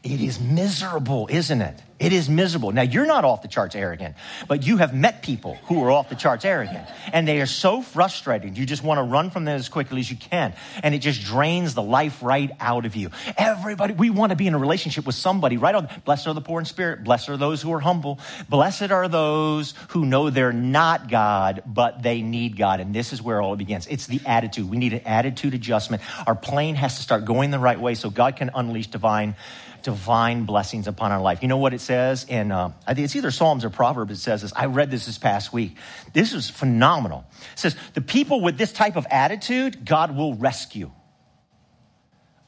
It 0.04 0.22
is 0.22 0.40
miserable, 0.40 1.28
isn't 1.30 1.62
it? 1.62 1.82
It 2.02 2.14
is 2.14 2.28
miserable. 2.28 2.72
Now, 2.72 2.82
you're 2.82 3.06
not 3.06 3.26
off 3.26 3.44
the 3.44 3.48
charts 3.48 3.76
arrogant, 3.76 4.16
but 4.48 4.66
you 4.66 4.78
have 4.78 4.92
met 4.92 5.22
people 5.22 5.54
who 5.66 5.84
are 5.84 5.92
off 5.92 6.10
the 6.10 6.16
charts 6.16 6.44
arrogant, 6.46 6.88
and 7.14 7.28
they 7.28 7.40
are 7.42 7.46
so 7.46 7.84
frustrated. 7.84 8.58
You 8.58 8.66
just 8.66 8.84
want 8.84 8.98
to 8.98 9.04
run 9.04 9.30
from 9.30 9.46
them 9.46 9.56
as 9.56 9.70
quickly 9.70 10.00
as 10.00 10.10
you 10.10 10.18
can, 10.18 10.56
and 10.82 10.96
it 10.96 11.00
just 11.00 11.24
drains 11.24 11.76
the 11.76 11.84
life 11.84 12.24
right 12.24 12.50
out 12.60 12.88
of 12.88 12.96
you. 12.96 13.12
Everybody, 13.38 13.94
we 13.94 14.10
want 14.10 14.32
to 14.32 14.36
be 14.36 14.48
in 14.48 14.56
a 14.56 14.58
relationship 14.58 15.06
with 15.06 15.14
somebody, 15.14 15.58
right? 15.58 15.76
On, 15.76 15.88
blessed 16.04 16.26
are 16.26 16.34
the 16.34 16.42
poor 16.42 16.60
in 16.60 16.66
spirit. 16.66 17.04
Blessed 17.04 17.30
are 17.30 17.38
those 17.38 17.62
who 17.62 17.72
are 17.72 17.80
humble. 17.80 18.20
Blessed 18.50 18.90
are 18.90 19.08
those 19.08 19.76
who 19.90 20.04
know 20.04 20.32
they're 20.32 20.52
not 20.52 21.08
God, 21.08 21.62
but 21.68 22.02
they 22.02 22.24
need 22.24 22.58
God. 22.58 22.80
And 22.80 22.96
this 22.96 23.14
is 23.14 23.22
where 23.22 23.40
all 23.44 23.54
it 23.54 23.58
begins. 23.58 23.86
It's 23.86 24.08
the 24.08 24.22
attitude. 24.26 24.68
We 24.68 24.78
need 24.78 24.94
an 24.94 25.02
attitude 25.06 25.54
adjustment. 25.54 26.02
Our 26.26 26.36
plane 26.36 26.74
has 26.74 26.96
to 26.96 27.04
start 27.04 27.26
going 27.26 27.52
the 27.52 27.60
right 27.60 27.80
way 27.80 27.94
so 27.94 28.10
God 28.10 28.38
can 28.38 28.50
unleash 28.56 28.88
divine 28.88 29.36
divine 29.84 30.44
blessings 30.46 30.88
upon 30.88 31.12
our 31.12 31.20
life. 31.20 31.42
You 31.42 31.48
know 31.48 31.58
what 31.58 31.74
it 31.74 31.82
says 31.82 31.91
in, 31.92 32.52
uh, 32.52 32.72
I 32.88 32.94
think 32.94 33.06
it's 33.06 33.16
either 33.16 33.32
Psalms 33.32 33.64
or 33.64 33.70
Proverbs. 33.70 34.12
It 34.12 34.18
says 34.18 34.42
this. 34.42 34.54
I 34.56 34.66
read 34.66 34.92
this 34.92 35.06
this 35.06 35.18
past 35.18 35.54
week. 35.54 35.78
This 36.14 36.34
is 36.34 36.50
phenomenal. 36.50 37.26
It 37.54 37.60
says, 37.60 37.76
the 37.94 38.02
people 38.02 38.42
with 38.42 38.58
this 38.58 38.72
type 38.72 38.96
of 38.96 39.06
attitude, 39.10 39.86
God 39.86 40.16
will 40.16 40.34
rescue. 40.34 40.92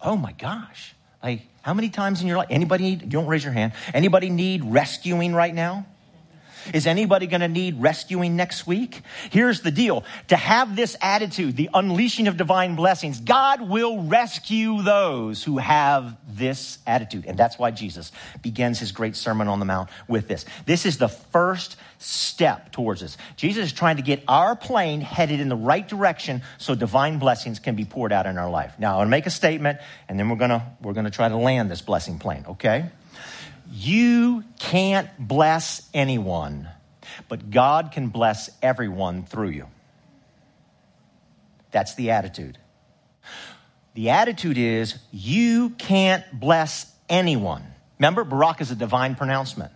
Oh 0.01 0.17
my 0.17 0.31
gosh. 0.33 0.95
Like, 1.21 1.43
how 1.61 1.73
many 1.73 1.89
times 1.89 2.21
in 2.21 2.27
your 2.27 2.37
life, 2.37 2.47
anybody 2.49 2.83
need, 2.83 3.09
don't 3.09 3.27
raise 3.27 3.43
your 3.43 3.53
hand, 3.53 3.73
anybody 3.93 4.29
need 4.29 4.65
rescuing 4.65 5.33
right 5.33 5.53
now? 5.53 5.85
Is 6.73 6.87
anybody 6.87 7.27
going 7.27 7.41
to 7.41 7.47
need 7.47 7.81
rescuing 7.81 8.35
next 8.35 8.67
week? 8.67 9.01
Here's 9.29 9.61
the 9.61 9.71
deal. 9.71 10.03
To 10.27 10.35
have 10.35 10.75
this 10.75 10.95
attitude, 11.01 11.55
the 11.55 11.69
unleashing 11.73 12.27
of 12.27 12.37
divine 12.37 12.75
blessings, 12.75 13.19
God 13.19 13.61
will 13.61 14.03
rescue 14.03 14.81
those 14.81 15.43
who 15.43 15.57
have 15.57 16.17
this 16.27 16.79
attitude. 16.85 17.25
And 17.25 17.37
that's 17.37 17.57
why 17.57 17.71
Jesus 17.71 18.11
begins 18.41 18.79
his 18.79 18.91
great 18.91 19.15
Sermon 19.15 19.47
on 19.47 19.59
the 19.59 19.65
Mount 19.65 19.89
with 20.07 20.27
this. 20.27 20.45
This 20.65 20.85
is 20.85 20.97
the 20.97 21.09
first 21.09 21.77
step 21.99 22.71
towards 22.71 23.01
this. 23.01 23.17
Jesus 23.35 23.67
is 23.67 23.73
trying 23.73 23.95
to 23.97 24.01
get 24.01 24.23
our 24.27 24.55
plane 24.55 25.01
headed 25.01 25.39
in 25.39 25.49
the 25.49 25.55
right 25.55 25.87
direction 25.87 26.41
so 26.57 26.75
divine 26.75 27.19
blessings 27.19 27.59
can 27.59 27.75
be 27.75 27.85
poured 27.85 28.11
out 28.11 28.25
in 28.25 28.37
our 28.37 28.49
life. 28.49 28.73
Now, 28.77 28.93
I'm 28.93 28.97
going 28.97 29.07
to 29.07 29.11
make 29.11 29.25
a 29.25 29.31
statement 29.31 29.79
and 30.09 30.19
then 30.19 30.29
we're 30.29 30.35
going 30.35 30.49
to, 30.49 30.63
we're 30.81 30.93
going 30.93 31.05
to 31.05 31.11
try 31.11 31.29
to 31.29 31.37
land 31.37 31.71
this 31.71 31.81
blessing 31.81 32.19
plane, 32.19 32.45
okay? 32.49 32.89
You 33.75 34.43
can't 34.59 35.09
bless 35.17 35.89
anyone, 35.95 36.69
but 37.27 37.49
God 37.49 37.91
can 37.91 38.09
bless 38.09 38.51
everyone 38.61 39.23
through 39.23 39.49
you. 39.49 39.65
That's 41.71 41.95
the 41.95 42.11
attitude. 42.11 42.59
The 43.95 44.11
attitude 44.11 44.59
is 44.59 44.99
you 45.11 45.71
can't 45.71 46.23
bless 46.31 46.85
anyone. 47.09 47.63
Remember, 47.97 48.23
Barak 48.23 48.61
is 48.61 48.69
a 48.69 48.75
divine 48.75 49.15
pronouncement. 49.15 49.71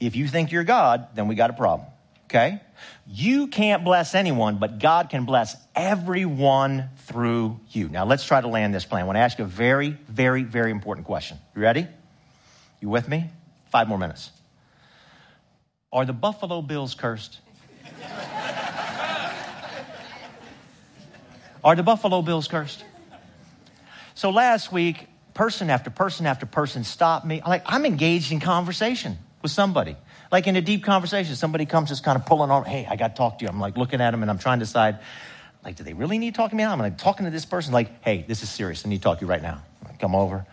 If 0.00 0.16
you 0.16 0.26
think 0.26 0.52
you're 0.52 0.64
God, 0.64 1.08
then 1.14 1.28
we 1.28 1.34
got 1.34 1.50
a 1.50 1.52
problem. 1.52 1.86
Okay? 2.30 2.62
You 3.06 3.48
can't 3.48 3.84
bless 3.84 4.14
anyone, 4.14 4.56
but 4.56 4.78
God 4.78 5.10
can 5.10 5.26
bless 5.26 5.54
everyone 5.76 6.88
through 7.00 7.60
you. 7.72 7.90
Now 7.90 8.06
let's 8.06 8.24
try 8.24 8.40
to 8.40 8.48
land 8.48 8.74
this 8.74 8.86
plan. 8.86 9.02
I 9.02 9.04
want 9.04 9.16
to 9.16 9.20
ask 9.20 9.38
you 9.38 9.44
a 9.44 9.48
very, 9.48 9.90
very, 10.08 10.44
very 10.44 10.70
important 10.70 11.06
question. 11.06 11.36
You 11.54 11.60
ready? 11.60 11.88
You 12.82 12.88
with 12.88 13.08
me? 13.08 13.30
Five 13.70 13.88
more 13.88 13.96
minutes. 13.96 14.32
Are 15.92 16.04
the 16.04 16.12
Buffalo 16.12 16.60
Bills 16.62 16.96
cursed? 16.96 17.38
Are 21.62 21.76
the 21.76 21.84
Buffalo 21.84 22.22
Bills 22.22 22.48
cursed? 22.48 22.84
So 24.16 24.30
last 24.30 24.72
week, 24.72 25.06
person 25.32 25.70
after 25.70 25.90
person 25.90 26.26
after 26.26 26.44
person 26.44 26.82
stopped 26.82 27.24
me. 27.24 27.40
Like 27.46 27.62
I'm 27.66 27.86
engaged 27.86 28.32
in 28.32 28.40
conversation 28.40 29.16
with 29.42 29.52
somebody. 29.52 29.96
Like 30.32 30.48
in 30.48 30.56
a 30.56 30.60
deep 30.60 30.82
conversation, 30.82 31.36
somebody 31.36 31.66
comes 31.66 31.88
just 31.88 32.02
kind 32.02 32.18
of 32.18 32.26
pulling 32.26 32.50
on, 32.50 32.64
hey, 32.64 32.84
I 32.90 32.96
got 32.96 33.14
to 33.14 33.14
talk 33.14 33.38
to 33.38 33.44
you. 33.44 33.48
I'm 33.48 33.60
like 33.60 33.76
looking 33.76 34.00
at 34.00 34.10
them 34.10 34.22
and 34.22 34.30
I'm 34.30 34.38
trying 34.38 34.58
to 34.58 34.64
decide, 34.64 34.98
like, 35.64 35.76
do 35.76 35.84
they 35.84 35.92
really 35.92 36.18
need 36.18 36.34
to 36.34 36.36
talk 36.36 36.50
to 36.50 36.56
me? 36.56 36.64
I'm 36.64 36.80
like 36.80 36.98
talking 36.98 37.26
to 37.26 37.30
this 37.30 37.44
person, 37.44 37.72
like, 37.72 38.02
hey, 38.02 38.24
this 38.26 38.42
is 38.42 38.50
serious. 38.50 38.84
I 38.84 38.88
need 38.88 38.96
to 38.96 39.02
talk 39.02 39.20
to 39.20 39.24
you 39.24 39.30
right 39.30 39.42
now. 39.42 39.62
Come 40.00 40.16
over, 40.16 40.44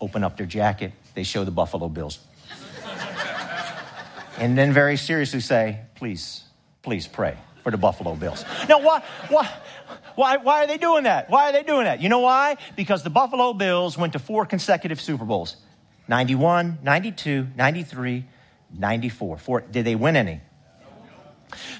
open 0.00 0.24
up 0.24 0.38
their 0.38 0.46
jacket, 0.46 0.92
they 1.16 1.24
show 1.24 1.42
the 1.44 1.50
Buffalo 1.50 1.88
Bills. 1.88 2.20
and 4.38 4.56
then 4.56 4.72
very 4.72 4.98
seriously 4.98 5.40
say, 5.40 5.80
please, 5.96 6.44
please 6.82 7.08
pray 7.08 7.36
for 7.64 7.72
the 7.72 7.78
Buffalo 7.78 8.14
Bills. 8.14 8.44
Now, 8.68 8.80
why, 8.80 9.02
why, 9.30 9.50
why, 10.14 10.36
why 10.36 10.62
are 10.62 10.66
they 10.66 10.76
doing 10.76 11.04
that? 11.04 11.30
Why 11.30 11.48
are 11.48 11.52
they 11.52 11.62
doing 11.62 11.84
that? 11.84 12.02
You 12.02 12.10
know 12.10 12.20
why? 12.20 12.58
Because 12.76 13.02
the 13.02 13.10
Buffalo 13.10 13.54
Bills 13.54 13.96
went 13.96 14.12
to 14.12 14.18
four 14.18 14.44
consecutive 14.44 15.00
Super 15.00 15.24
Bowls 15.24 15.56
91, 16.06 16.78
92, 16.82 17.48
93, 17.56 18.24
94. 18.78 19.38
Four, 19.38 19.60
did 19.62 19.86
they 19.86 19.96
win 19.96 20.16
any? 20.16 20.42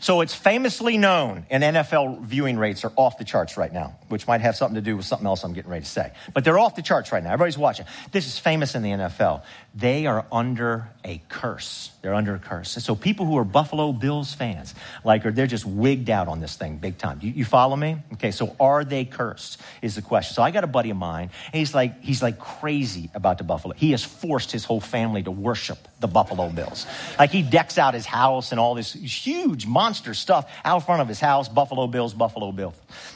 So 0.01 0.21
it's 0.21 0.35
famously 0.35 0.99
known, 0.99 1.47
and 1.51 1.63
NFL 1.63 2.23
viewing 2.23 2.59
rates 2.59 2.85
are 2.85 2.93
off 2.97 3.19
the 3.19 3.25
charts 3.25 3.57
right 3.57 3.73
now, 3.73 3.97
which 4.09 4.27
might 4.27 4.41
have 4.41 4.57
something 4.57 4.77
to 4.77 4.81
do 4.81 4.97
with 4.97 5.07
something 5.07 5.27
else 5.27 5.45
I'm 5.45 5.53
getting 5.53 5.71
ready 5.71 5.85
to 5.85 5.91
say. 5.91 6.13
But 6.35 6.45
they're 6.45 6.59
off 6.59 6.77
the 6.77 6.83
charts 6.83 7.13
right 7.13 7.23
now. 7.23 7.33
Everybody's 7.33 7.59
watching. 7.59 7.87
This 8.13 8.27
is 8.27 8.39
famous 8.39 8.75
in 8.75 8.83
the 8.83 8.91
NFL. 8.91 9.43
They 9.75 10.07
are 10.07 10.25
under 10.33 10.89
a 11.05 11.21
curse. 11.29 11.91
They're 12.03 12.15
under 12.15 12.35
a 12.35 12.39
curse. 12.39 12.71
so 12.71 12.95
people 12.95 13.27
who 13.27 13.37
are 13.39 13.45
Buffalo 13.45 13.93
Bills 13.93 14.33
fans, 14.33 14.75
like, 15.05 15.23
they're 15.23 15.47
just 15.47 15.67
wigged 15.67 16.09
out 16.09 16.29
on 16.29 16.41
this 16.41 16.57
thing 16.57 16.77
big 16.77 16.99
time. 16.99 17.19
You, 17.21 17.33
you 17.33 17.45
follow 17.45 17.77
me? 17.77 17.99
Okay, 18.15 18.31
so 18.31 18.57
are 18.61 18.85
they 18.85 19.05
cursed? 19.05 19.61
Is 19.83 19.97
the 19.97 20.03
question. 20.03 20.35
So 20.35 20.43
I 20.43 20.51
got 20.51 20.65
a 20.65 20.69
buddy 20.69 20.91
of 20.91 20.97
mine, 20.97 21.31
and 21.47 21.59
he's 21.59 21.75
like, 21.75 22.03
he's 22.03 22.23
like 22.23 22.39
crazy 22.39 23.11
about 23.15 23.39
the 23.39 23.45
Buffalo. 23.45 23.75
He 23.75 23.91
has 23.91 24.03
forced 24.03 24.53
his 24.53 24.65
whole 24.65 24.81
family 24.81 25.23
to 25.23 25.31
worship 25.31 25.79
the 25.99 26.07
Buffalo 26.07 26.51
Bills. 26.51 26.87
Like 27.19 27.31
he 27.31 27.43
decks 27.43 27.79
out 27.79 27.95
his 27.95 28.05
house 28.05 28.51
and 28.53 28.61
all 28.61 28.75
this 28.75 28.93
huge 28.93 29.67
monster 29.67 30.13
stuff 30.13 30.51
out 30.63 30.85
front 30.85 31.01
of 31.01 31.09
his 31.09 31.21
house, 31.21 31.49
Buffalo 31.49 31.87
Bills, 31.87 32.13
Buffalo 32.13 32.53
Bills, 32.53 32.75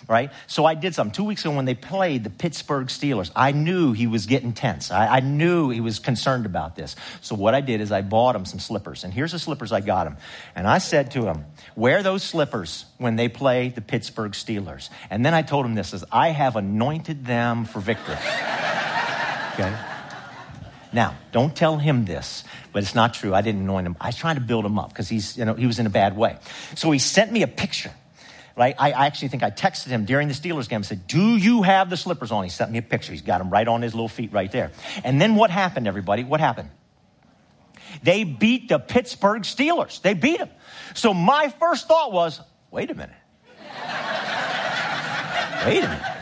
right? 0.09 0.31
So 0.47 0.65
I 0.65 0.75
did 0.75 0.95
something. 0.95 1.13
Two 1.13 1.25
weeks 1.25 1.45
ago 1.45 1.55
when 1.55 1.67
they 1.67 1.75
played 1.75 2.25
the 2.25 2.31
Pittsburgh 2.31 2.87
Steelers, 2.87 3.31
I 3.37 3.53
knew 3.53 3.93
he 3.93 4.07
was 4.07 4.25
getting 4.25 4.55
tense. 4.55 4.91
I, 4.91 5.17
I 5.17 5.21
knew 5.21 5.69
he 5.69 5.83
was 5.83 5.99
concerned 5.99 6.47
about 6.47 6.75
this. 6.75 6.97
So 7.21 7.35
what 7.35 7.55
I 7.55 7.61
did 7.61 7.83
is 7.83 7.93
I 7.93 8.01
bought 8.01 8.35
him 8.35 8.47
some 8.47 8.61
slippers. 8.61 9.05
And 9.05 9.13
here's 9.13 9.33
the 9.33 9.39
slippers 9.39 9.73
I 9.73 9.81
got 9.81 10.07
him. 10.07 10.17
And 10.57 10.67
I 10.67 10.79
said 10.79 11.11
to 11.13 11.27
him, 11.27 11.45
wear 11.77 12.03
those 12.03 12.23
slippers 12.23 12.87
when 12.97 13.17
they 13.17 13.29
play 13.29 13.69
the 13.69 13.83
Pittsburgh 13.83 14.33
Steelers. 14.33 14.89
And 15.11 15.25
then 15.25 15.35
I 15.35 15.43
told 15.43 15.67
him 15.67 15.75
this, 15.75 15.93
is 15.93 16.03
I 16.11 16.31
have 16.31 16.57
anointed 16.57 17.27
them 17.27 17.67
for 17.67 17.81
victory. 17.81 18.17
Okay? 19.61 19.90
Now, 20.93 21.17
don't 21.31 21.55
tell 21.55 21.79
him 21.79 22.05
this, 22.05 22.45
but 22.73 22.83
it's 22.83 22.95
not 22.95 23.15
true. 23.15 23.35
I 23.35 23.43
didn't 23.43 23.63
anoint 23.63 23.87
him. 23.87 23.97
I 24.01 24.09
was 24.09 24.17
trying 24.17 24.35
to 24.35 24.41
build 24.41 24.65
him 24.65 24.79
up 24.79 24.89
because 24.89 25.09
he's, 25.09 25.37
you 25.37 25.45
know, 25.45 25.55
he 25.55 25.67
was 25.67 25.79
in 25.79 25.87
a 25.87 25.91
bad 25.91 26.17
way. 26.17 26.37
So 26.75 26.91
he 26.91 26.99
sent 26.99 27.31
me 27.31 27.43
a 27.43 27.49
picture. 27.49 27.93
Right? 28.57 28.75
I, 28.79 28.91
I 28.93 29.07
actually 29.07 29.29
think 29.29 29.43
I 29.43 29.51
texted 29.51 29.87
him 29.87 30.05
during 30.05 30.29
the 30.29 30.35
Steelers 30.35 30.69
game 30.69 30.79
and 30.79 30.87
said, 30.87 31.07
Do 31.07 31.37
you 31.37 31.63
have 31.63 31.89
the 31.89 31.97
slippers 31.97 32.31
on? 32.31 32.45
He 32.45 32.51
sent 32.51 32.71
me 32.71 32.79
a 32.79 32.83
picture. 32.83 33.13
He's 33.13 33.23
got 33.23 33.39
them 33.39 33.49
right 33.49 33.67
on 33.67 33.81
his 33.81 33.95
little 33.95 34.09
feet 34.09 34.33
right 34.33 34.51
there. 34.51 34.73
And 35.03 35.21
then 35.21 35.37
what 35.37 35.51
happened, 35.51 35.87
everybody? 35.87 36.25
What 36.25 36.41
happened? 36.41 36.69
They 38.03 38.25
beat 38.25 38.69
the 38.69 38.79
Pittsburgh 38.79 39.43
Steelers. 39.43 40.03
They 40.03 40.15
beat 40.15 40.39
them. 40.39 40.51
So 40.95 41.15
my 41.15 41.49
first 41.61 41.89
thought 41.89 42.13
was, 42.13 42.41
wait 42.71 42.91
a 42.91 42.95
minute. 42.95 43.17
wait 45.65 45.85
a 45.85 45.89
minute. 45.89 46.20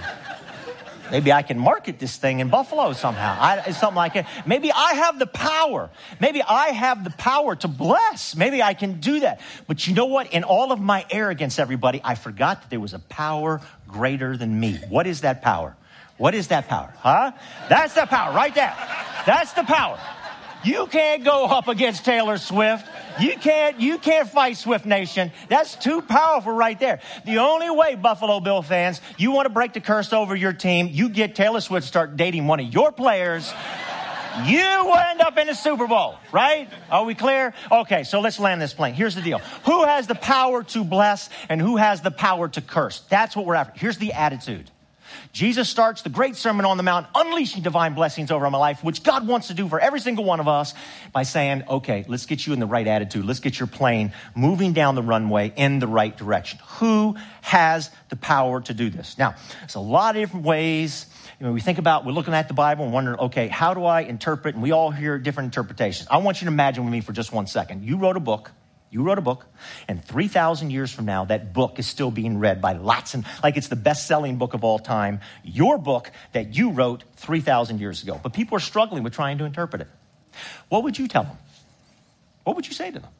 Maybe 1.10 1.32
I 1.32 1.42
can 1.42 1.58
market 1.58 1.98
this 1.98 2.16
thing 2.16 2.40
in 2.40 2.48
Buffalo 2.48 2.92
somehow. 2.92 3.36
I, 3.40 3.70
something 3.72 3.96
like 3.96 4.16
it. 4.16 4.26
Maybe 4.46 4.72
I 4.72 4.94
have 4.94 5.18
the 5.18 5.26
power. 5.26 5.90
Maybe 6.20 6.42
I 6.42 6.68
have 6.68 7.04
the 7.04 7.10
power 7.10 7.56
to 7.56 7.68
bless. 7.68 8.36
Maybe 8.36 8.62
I 8.62 8.74
can 8.74 9.00
do 9.00 9.20
that. 9.20 9.40
But 9.66 9.86
you 9.86 9.94
know 9.94 10.06
what? 10.06 10.32
In 10.32 10.44
all 10.44 10.72
of 10.72 10.80
my 10.80 11.06
arrogance, 11.10 11.58
everybody, 11.58 12.00
I 12.04 12.14
forgot 12.14 12.62
that 12.62 12.70
there 12.70 12.80
was 12.80 12.94
a 12.94 12.98
power 12.98 13.60
greater 13.86 14.36
than 14.36 14.58
me. 14.58 14.78
What 14.88 15.06
is 15.06 15.22
that 15.22 15.42
power? 15.42 15.76
What 16.18 16.34
is 16.34 16.48
that 16.48 16.68
power? 16.68 16.92
Huh? 16.98 17.32
That's 17.68 17.94
the 17.94 18.04
power 18.06 18.34
right 18.34 18.54
there. 18.54 18.74
That's 19.24 19.52
the 19.52 19.62
power. 19.62 19.98
You 20.64 20.86
can't 20.86 21.24
go 21.24 21.44
up 21.44 21.68
against 21.68 22.04
Taylor 22.04 22.36
Swift. 22.38 22.86
You 23.20 23.36
can't, 23.36 23.80
you 23.80 23.98
can't 23.98 24.28
fight 24.28 24.56
Swift 24.56 24.86
Nation. 24.86 25.32
That's 25.48 25.76
too 25.76 26.02
powerful 26.02 26.52
right 26.52 26.78
there. 26.78 27.00
The 27.24 27.38
only 27.38 27.70
way, 27.70 27.94
Buffalo 27.94 28.40
Bill 28.40 28.62
fans, 28.62 29.00
you 29.16 29.30
want 29.30 29.46
to 29.46 29.50
break 29.50 29.72
the 29.72 29.80
curse 29.80 30.12
over 30.12 30.34
your 30.34 30.52
team, 30.52 30.88
you 30.90 31.08
get 31.08 31.34
Taylor 31.34 31.60
Swift 31.60 31.84
to 31.84 31.88
start 31.88 32.16
dating 32.16 32.46
one 32.46 32.60
of 32.60 32.72
your 32.72 32.92
players. 32.92 33.52
You 34.44 34.84
will 34.84 34.94
end 34.94 35.20
up 35.20 35.36
in 35.36 35.48
the 35.48 35.54
Super 35.54 35.88
Bowl, 35.88 36.16
right? 36.30 36.68
Are 36.90 37.04
we 37.04 37.16
clear? 37.16 37.54
Okay, 37.72 38.04
so 38.04 38.20
let's 38.20 38.38
land 38.38 38.60
this 38.60 38.72
plane. 38.72 38.94
Here's 38.94 39.16
the 39.16 39.22
deal. 39.22 39.38
Who 39.64 39.84
has 39.84 40.06
the 40.06 40.14
power 40.14 40.62
to 40.64 40.84
bless 40.84 41.28
and 41.48 41.60
who 41.60 41.76
has 41.76 42.02
the 42.02 42.12
power 42.12 42.48
to 42.48 42.60
curse? 42.60 43.00
That's 43.08 43.34
what 43.34 43.46
we're 43.46 43.56
after. 43.56 43.78
Here's 43.78 43.98
the 43.98 44.12
attitude. 44.12 44.70
Jesus 45.32 45.68
starts 45.68 46.02
the 46.02 46.08
great 46.08 46.36
Sermon 46.36 46.64
on 46.64 46.76
the 46.76 46.82
Mount, 46.82 47.06
unleashing 47.14 47.62
divine 47.62 47.94
blessings 47.94 48.30
over 48.30 48.48
my 48.50 48.58
life, 48.58 48.82
which 48.82 49.02
God 49.02 49.26
wants 49.26 49.48
to 49.48 49.54
do 49.54 49.68
for 49.68 49.78
every 49.78 50.00
single 50.00 50.24
one 50.24 50.40
of 50.40 50.48
us 50.48 50.74
by 51.12 51.22
saying, 51.22 51.64
okay, 51.68 52.04
let's 52.08 52.26
get 52.26 52.46
you 52.46 52.52
in 52.52 52.60
the 52.60 52.66
right 52.66 52.86
attitude. 52.86 53.24
Let's 53.24 53.40
get 53.40 53.58
your 53.58 53.66
plane 53.66 54.12
moving 54.34 54.72
down 54.72 54.94
the 54.94 55.02
runway 55.02 55.52
in 55.54 55.78
the 55.78 55.86
right 55.86 56.16
direction. 56.16 56.58
Who 56.78 57.16
has 57.42 57.90
the 58.08 58.16
power 58.16 58.60
to 58.62 58.74
do 58.74 58.90
this? 58.90 59.18
Now, 59.18 59.34
there's 59.60 59.74
a 59.74 59.80
lot 59.80 60.16
of 60.16 60.22
different 60.22 60.46
ways. 60.46 61.06
You 61.38 61.46
know, 61.46 61.52
we 61.52 61.60
think 61.60 61.78
about, 61.78 62.04
we're 62.04 62.12
looking 62.12 62.34
at 62.34 62.48
the 62.48 62.54
Bible 62.54 62.84
and 62.84 62.92
wondering, 62.92 63.18
okay, 63.20 63.48
how 63.48 63.74
do 63.74 63.84
I 63.84 64.00
interpret? 64.00 64.54
And 64.54 64.62
we 64.62 64.72
all 64.72 64.90
hear 64.90 65.18
different 65.18 65.46
interpretations. 65.48 66.08
I 66.10 66.18
want 66.18 66.40
you 66.40 66.46
to 66.46 66.52
imagine 66.52 66.84
with 66.84 66.92
me 66.92 67.00
for 67.00 67.12
just 67.12 67.32
one 67.32 67.46
second. 67.46 67.84
You 67.84 67.98
wrote 67.98 68.16
a 68.16 68.20
book 68.20 68.50
you 68.90 69.02
wrote 69.02 69.18
a 69.18 69.22
book, 69.22 69.44
and 69.86 70.02
3,000 70.02 70.70
years 70.70 70.90
from 70.90 71.04
now, 71.04 71.26
that 71.26 71.52
book 71.52 71.78
is 71.78 71.86
still 71.86 72.10
being 72.10 72.38
read 72.38 72.62
by 72.62 72.72
lots 72.72 73.14
and 73.14 73.24
like 73.42 73.56
it's 73.56 73.68
the 73.68 73.76
best 73.76 74.06
selling 74.06 74.36
book 74.36 74.54
of 74.54 74.64
all 74.64 74.78
time. 74.78 75.20
Your 75.44 75.76
book 75.76 76.10
that 76.32 76.56
you 76.56 76.70
wrote 76.70 77.04
3,000 77.16 77.80
years 77.80 78.02
ago. 78.02 78.18
But 78.22 78.32
people 78.32 78.56
are 78.56 78.60
struggling 78.60 79.02
with 79.02 79.12
trying 79.12 79.38
to 79.38 79.44
interpret 79.44 79.82
it. 79.82 79.88
What 80.68 80.84
would 80.84 80.98
you 80.98 81.06
tell 81.06 81.24
them? 81.24 81.36
What 82.44 82.56
would 82.56 82.66
you 82.66 82.72
say 82.72 82.90
to 82.90 82.98
them? 82.98 83.10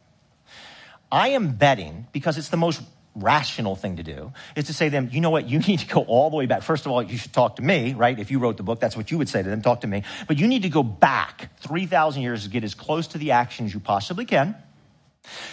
I 1.12 1.28
am 1.28 1.52
betting, 1.52 2.06
because 2.12 2.38
it's 2.38 2.48
the 2.48 2.56
most 2.56 2.80
rational 3.14 3.76
thing 3.76 3.96
to 3.96 4.02
do, 4.02 4.32
is 4.56 4.66
to 4.66 4.72
say 4.72 4.86
to 4.86 4.90
them, 4.90 5.10
you 5.12 5.20
know 5.20 5.30
what, 5.30 5.48
you 5.48 5.58
need 5.68 5.80
to 5.80 5.86
go 5.86 6.00
all 6.02 6.30
the 6.30 6.36
way 6.36 6.46
back. 6.46 6.62
First 6.62 6.86
of 6.86 6.92
all, 6.92 7.02
you 7.02 7.18
should 7.18 7.34
talk 7.34 7.56
to 7.56 7.62
me, 7.62 7.92
right? 7.92 8.18
If 8.18 8.30
you 8.30 8.38
wrote 8.38 8.56
the 8.56 8.62
book, 8.62 8.80
that's 8.80 8.96
what 8.96 9.10
you 9.10 9.18
would 9.18 9.28
say 9.28 9.42
to 9.42 9.48
them, 9.50 9.60
talk 9.60 9.82
to 9.82 9.86
me. 9.86 10.04
But 10.26 10.38
you 10.38 10.46
need 10.46 10.62
to 10.62 10.70
go 10.70 10.82
back 10.82 11.50
3,000 11.60 12.22
years 12.22 12.44
to 12.44 12.50
get 12.50 12.64
as 12.64 12.74
close 12.74 13.08
to 13.08 13.18
the 13.18 13.32
action 13.32 13.66
as 13.66 13.74
you 13.74 13.80
possibly 13.80 14.24
can 14.24 14.56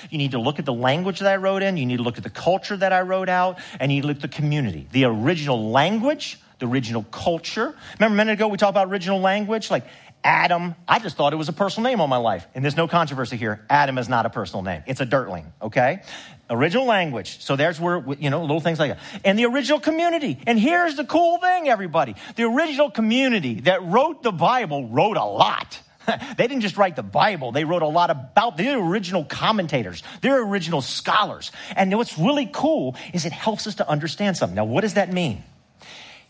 you 0.09 0.17
need 0.17 0.31
to 0.31 0.39
look 0.39 0.59
at 0.59 0.65
the 0.65 0.73
language 0.73 1.19
that 1.19 1.31
I 1.31 1.37
wrote 1.37 1.63
in. 1.63 1.77
You 1.77 1.85
need 1.85 1.97
to 1.97 2.03
look 2.03 2.17
at 2.17 2.23
the 2.23 2.29
culture 2.29 2.77
that 2.77 2.93
I 2.93 3.01
wrote 3.01 3.29
out. 3.29 3.59
And 3.79 3.91
you 3.91 4.01
look 4.01 4.17
at 4.17 4.21
the 4.21 4.27
community. 4.27 4.87
The 4.91 5.05
original 5.05 5.71
language, 5.71 6.39
the 6.59 6.67
original 6.67 7.03
culture. 7.03 7.75
Remember 7.99 8.15
a 8.15 8.17
minute 8.17 8.33
ago 8.33 8.47
we 8.47 8.57
talked 8.57 8.71
about 8.71 8.87
original 8.89 9.19
language? 9.19 9.69
Like 9.69 9.85
Adam, 10.25 10.73
I 10.87 10.97
just 10.97 11.17
thought 11.17 11.33
it 11.33 11.35
was 11.35 11.49
a 11.49 11.53
personal 11.53 11.87
name 11.89 12.01
all 12.01 12.07
my 12.07 12.17
life. 12.17 12.47
And 12.55 12.63
there's 12.63 12.75
no 12.75 12.87
controversy 12.87 13.37
here. 13.37 13.63
Adam 13.69 13.99
is 13.99 14.09
not 14.09 14.25
a 14.25 14.29
personal 14.31 14.63
name. 14.63 14.81
It's 14.87 14.99
a 14.99 15.05
dirtling, 15.05 15.45
okay? 15.61 16.01
Original 16.49 16.85
language. 16.85 17.43
So 17.43 17.55
there's 17.55 17.79
where, 17.79 18.03
you 18.19 18.31
know, 18.31 18.41
little 18.41 18.59
things 18.59 18.79
like 18.79 18.93
that. 18.93 18.99
And 19.23 19.37
the 19.37 19.45
original 19.45 19.79
community. 19.79 20.39
And 20.47 20.59
here's 20.59 20.95
the 20.95 21.05
cool 21.05 21.37
thing, 21.37 21.69
everybody. 21.69 22.15
The 22.35 22.43
original 22.43 22.89
community 22.89 23.61
that 23.61 23.83
wrote 23.83 24.23
the 24.23 24.31
Bible 24.31 24.87
wrote 24.87 25.17
a 25.17 25.25
lot. 25.25 25.79
they 26.37 26.47
didn't 26.47 26.61
just 26.61 26.77
write 26.77 26.95
the 26.95 27.03
Bible, 27.03 27.51
they 27.51 27.63
wrote 27.63 27.81
a 27.81 27.87
lot 27.87 28.09
about 28.09 28.57
their 28.57 28.77
original 28.79 29.23
commentators, 29.23 30.03
they're 30.21 30.41
original 30.41 30.81
scholars. 30.81 31.51
And 31.75 31.95
what's 31.95 32.17
really 32.17 32.49
cool 32.51 32.95
is 33.13 33.25
it 33.25 33.31
helps 33.31 33.67
us 33.67 33.75
to 33.75 33.89
understand 33.89 34.37
something. 34.37 34.55
Now, 34.55 34.65
what 34.65 34.81
does 34.81 34.95
that 34.95 35.11
mean? 35.11 35.43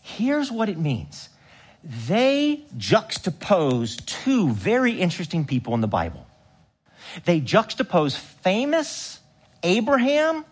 Here's 0.02 0.50
what 0.50 0.68
it 0.68 0.78
means 0.78 1.28
they 2.06 2.64
juxtapose 2.76 4.04
two 4.06 4.50
very 4.50 4.92
interesting 4.92 5.44
people 5.44 5.74
in 5.74 5.80
the 5.80 5.88
Bible. 5.88 6.26
They 7.24 7.40
juxtapose 7.40 8.16
famous 8.16 9.20
Abraham 9.62 10.44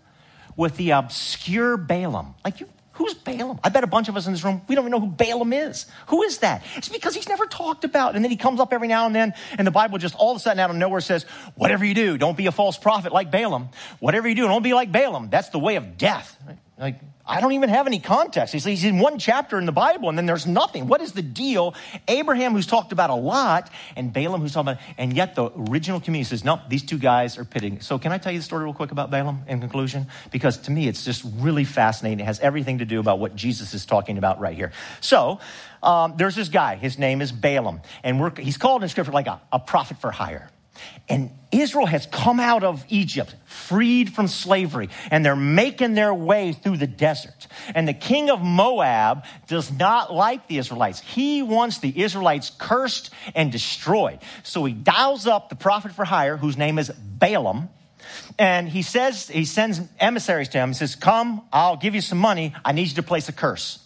with 0.56 0.76
the 0.76 0.90
obscure 0.90 1.76
Balaam. 1.76 2.34
Like 2.44 2.60
you 2.60 2.68
Who's 2.94 3.14
Balaam? 3.14 3.58
I 3.64 3.70
bet 3.70 3.82
a 3.82 3.88
bunch 3.88 4.08
of 4.08 4.16
us 4.16 4.26
in 4.26 4.32
this 4.32 4.44
room, 4.44 4.62
we 4.68 4.74
don't 4.74 4.84
even 4.84 4.92
know 4.92 5.00
who 5.00 5.12
Balaam 5.12 5.52
is. 5.52 5.86
Who 6.08 6.22
is 6.22 6.38
that? 6.38 6.64
It's 6.76 6.88
because 6.88 7.14
he's 7.14 7.28
never 7.28 7.46
talked 7.46 7.84
about. 7.84 8.14
And 8.14 8.24
then 8.24 8.30
he 8.30 8.36
comes 8.36 8.60
up 8.60 8.72
every 8.72 8.86
now 8.86 9.06
and 9.06 9.14
then, 9.14 9.34
and 9.58 9.66
the 9.66 9.72
Bible 9.72 9.98
just 9.98 10.14
all 10.14 10.30
of 10.30 10.36
a 10.36 10.40
sudden 10.40 10.60
out 10.60 10.70
of 10.70 10.76
nowhere 10.76 11.00
says, 11.00 11.24
whatever 11.56 11.84
you 11.84 11.94
do, 11.94 12.16
don't 12.18 12.36
be 12.36 12.46
a 12.46 12.52
false 12.52 12.78
prophet 12.78 13.12
like 13.12 13.32
Balaam. 13.32 13.70
Whatever 13.98 14.28
you 14.28 14.36
do, 14.36 14.46
don't 14.46 14.62
be 14.62 14.74
like 14.74 14.92
Balaam. 14.92 15.28
That's 15.28 15.48
the 15.48 15.58
way 15.58 15.74
of 15.76 15.98
death. 15.98 16.38
Like, 16.76 16.98
I 17.24 17.40
don't 17.40 17.52
even 17.52 17.68
have 17.68 17.86
any 17.86 18.00
context. 18.00 18.52
He's, 18.52 18.84
in 18.84 18.98
one 18.98 19.18
chapter 19.18 19.58
in 19.58 19.64
the 19.64 19.72
Bible 19.72 20.08
and 20.08 20.18
then 20.18 20.26
there's 20.26 20.46
nothing. 20.46 20.88
What 20.88 21.00
is 21.00 21.12
the 21.12 21.22
deal? 21.22 21.74
Abraham, 22.08 22.52
who's 22.52 22.66
talked 22.66 22.90
about 22.90 23.10
a 23.10 23.14
lot, 23.14 23.70
and 23.94 24.12
Balaam, 24.12 24.40
who's 24.40 24.52
talked 24.52 24.68
about, 24.68 24.82
and 24.98 25.12
yet 25.12 25.36
the 25.36 25.52
original 25.70 26.00
community 26.00 26.28
says, 26.28 26.44
no, 26.44 26.60
these 26.68 26.82
two 26.82 26.98
guys 26.98 27.38
are 27.38 27.44
pitting. 27.44 27.80
So 27.80 27.98
can 27.98 28.10
I 28.10 28.18
tell 28.18 28.32
you 28.32 28.40
the 28.40 28.44
story 28.44 28.64
real 28.64 28.74
quick 28.74 28.90
about 28.90 29.10
Balaam 29.12 29.44
in 29.46 29.60
conclusion? 29.60 30.08
Because 30.32 30.58
to 30.58 30.72
me, 30.72 30.88
it's 30.88 31.04
just 31.04 31.24
really 31.36 31.64
fascinating. 31.64 32.20
It 32.20 32.26
has 32.26 32.40
everything 32.40 32.78
to 32.78 32.84
do 32.84 32.98
about 32.98 33.20
what 33.20 33.36
Jesus 33.36 33.72
is 33.72 33.86
talking 33.86 34.18
about 34.18 34.40
right 34.40 34.56
here. 34.56 34.72
So, 35.00 35.38
um, 35.80 36.14
there's 36.16 36.34
this 36.34 36.48
guy. 36.48 36.74
His 36.74 36.98
name 36.98 37.22
is 37.22 37.30
Balaam. 37.30 37.82
And 38.02 38.36
he's 38.38 38.56
called 38.56 38.82
in 38.82 38.88
scripture 38.88 39.12
like 39.12 39.28
a, 39.28 39.40
a 39.52 39.60
prophet 39.60 39.98
for 39.98 40.10
hire. 40.10 40.50
And 41.08 41.30
Israel 41.52 41.86
has 41.86 42.06
come 42.06 42.40
out 42.40 42.64
of 42.64 42.84
Egypt, 42.88 43.34
freed 43.46 44.12
from 44.12 44.26
slavery, 44.26 44.88
and 45.10 45.24
they're 45.24 45.36
making 45.36 45.94
their 45.94 46.12
way 46.12 46.52
through 46.52 46.78
the 46.78 46.86
desert. 46.86 47.46
And 47.74 47.86
the 47.86 47.94
king 47.94 48.30
of 48.30 48.40
Moab 48.40 49.24
does 49.46 49.70
not 49.70 50.12
like 50.12 50.48
the 50.48 50.58
Israelites. 50.58 51.00
He 51.00 51.42
wants 51.42 51.78
the 51.78 52.02
Israelites 52.02 52.50
cursed 52.58 53.10
and 53.34 53.52
destroyed. 53.52 54.18
So 54.42 54.64
he 54.64 54.72
dials 54.72 55.26
up 55.26 55.48
the 55.48 55.56
prophet 55.56 55.92
for 55.92 56.04
hire, 56.04 56.36
whose 56.36 56.56
name 56.56 56.78
is 56.78 56.90
Balaam. 56.90 57.68
And 58.38 58.68
he 58.68 58.82
says, 58.82 59.28
he 59.28 59.44
sends 59.44 59.80
emissaries 60.00 60.48
to 60.50 60.58
him 60.58 60.70
and 60.70 60.76
says, 60.76 60.94
Come, 60.96 61.42
I'll 61.52 61.76
give 61.76 61.94
you 61.94 62.00
some 62.00 62.18
money. 62.18 62.54
I 62.64 62.72
need 62.72 62.88
you 62.88 62.94
to 62.94 63.02
place 63.02 63.28
a 63.28 63.32
curse 63.32 63.83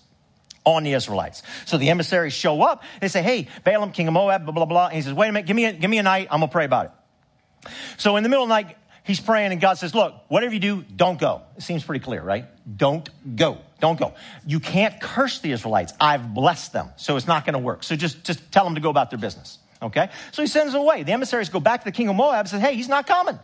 on 0.75 0.85
the 0.85 0.93
Israelites. 0.93 1.43
So 1.67 1.79
the 1.79 1.91
emissaries 1.91 2.33
show 2.33 2.63
up. 2.63 2.83
They 3.01 3.09
say, 3.09 3.23
Hey, 3.23 3.49
Balaam, 3.65 3.93
king 3.93 4.09
of 4.09 4.15
Moab, 4.15 4.45
blah, 4.45 4.53
blah, 4.53 4.65
blah. 4.65 4.87
And 4.87 4.97
he 4.97 5.03
says, 5.03 5.13
Wait 5.13 5.29
a 5.29 5.33
minute, 5.33 5.47
give 5.47 5.57
me 5.57 5.65
a, 5.67 5.73
give 5.73 5.91
me 5.91 5.99
a 5.99 6.03
night. 6.03 6.29
I'm 6.31 6.41
going 6.41 6.49
to 6.49 6.53
pray 6.53 6.65
about 6.65 6.87
it. 6.87 7.71
So 7.97 8.17
in 8.17 8.23
the 8.23 8.29
middle 8.29 8.45
of 8.45 8.49
the 8.49 8.55
night, 8.55 8.77
He's 9.09 9.21
praying, 9.21 9.53
and 9.53 9.61
God 9.61 9.79
says, 9.79 9.95
Look, 9.95 10.15
whatever 10.29 10.53
you 10.53 10.61
do, 10.61 10.83
don't 10.83 11.19
go. 11.19 11.41
It 11.57 11.63
seems 11.63 11.83
pretty 11.83 12.05
clear, 12.05 12.23
right? 12.23 12.45
Don't 12.77 13.09
go. 13.37 13.57
Don't 13.81 13.99
go. 13.99 14.13
You 14.47 14.61
can't 14.61 15.01
curse 15.01 15.39
the 15.39 15.51
Israelites. 15.51 15.95
I've 15.99 16.35
blessed 16.35 16.75
them, 16.75 16.91
so 16.97 17.17
it's 17.17 17.27
not 17.27 17.47
going 17.47 17.55
to 17.55 17.59
work. 17.59 17.85
So 17.85 17.97
just, 17.97 18.23
just 18.23 18.53
tell 18.53 18.65
them 18.65 18.75
to 18.75 18.83
go 18.83 18.91
about 18.91 19.09
their 19.09 19.19
business. 19.19 19.59
Okay? 19.81 20.11
So 20.33 20.43
he 20.43 20.47
sends 20.47 20.75
them 20.75 20.83
away. 20.83 21.05
The 21.05 21.13
emissaries 21.13 21.49
go 21.49 21.59
back 21.59 21.81
to 21.81 21.85
the 21.87 21.93
king 21.93 22.11
of 22.11 22.17
Moab 22.17 22.41
and 22.41 22.49
say, 22.51 22.61
Hey, 22.61 22.75
he's 22.75 22.89
not 22.89 23.07
coming. 23.07 23.39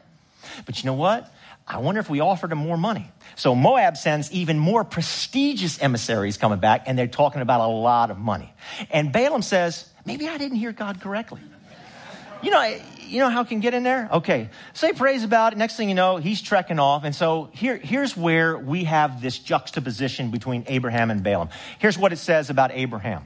But 0.66 0.82
you 0.82 0.86
know 0.86 0.94
what? 0.94 1.32
I 1.66 1.78
wonder 1.78 2.00
if 2.00 2.10
we 2.10 2.20
offered 2.20 2.52
him 2.52 2.58
more 2.58 2.76
money. 2.76 3.10
So 3.36 3.54
Moab 3.54 3.96
sends 3.96 4.30
even 4.32 4.58
more 4.58 4.84
prestigious 4.84 5.80
emissaries 5.80 6.36
coming 6.36 6.58
back, 6.58 6.84
and 6.86 6.98
they're 6.98 7.06
talking 7.06 7.40
about 7.40 7.60
a 7.60 7.72
lot 7.72 8.10
of 8.10 8.18
money. 8.18 8.52
And 8.90 9.12
Balaam 9.12 9.42
says, 9.42 9.88
Maybe 10.04 10.28
I 10.28 10.36
didn't 10.36 10.58
hear 10.58 10.72
God 10.72 11.00
correctly. 11.00 11.40
You 12.42 12.50
know, 12.50 12.78
you 13.00 13.20
know 13.20 13.30
how 13.30 13.40
it 13.40 13.48
can 13.48 13.60
get 13.60 13.72
in 13.72 13.84
there? 13.84 14.08
Okay. 14.12 14.50
Say 14.74 14.92
praise 14.92 15.24
about 15.24 15.54
it. 15.54 15.56
Next 15.56 15.76
thing 15.76 15.88
you 15.88 15.94
know, 15.94 16.18
he's 16.18 16.42
trekking 16.42 16.78
off. 16.78 17.04
And 17.04 17.14
so 17.14 17.48
here, 17.52 17.78
here's 17.78 18.14
where 18.14 18.58
we 18.58 18.84
have 18.84 19.22
this 19.22 19.38
juxtaposition 19.38 20.30
between 20.30 20.64
Abraham 20.66 21.10
and 21.10 21.22
Balaam. 21.22 21.48
Here's 21.78 21.96
what 21.96 22.12
it 22.12 22.18
says 22.18 22.50
about 22.50 22.70
Abraham 22.72 23.24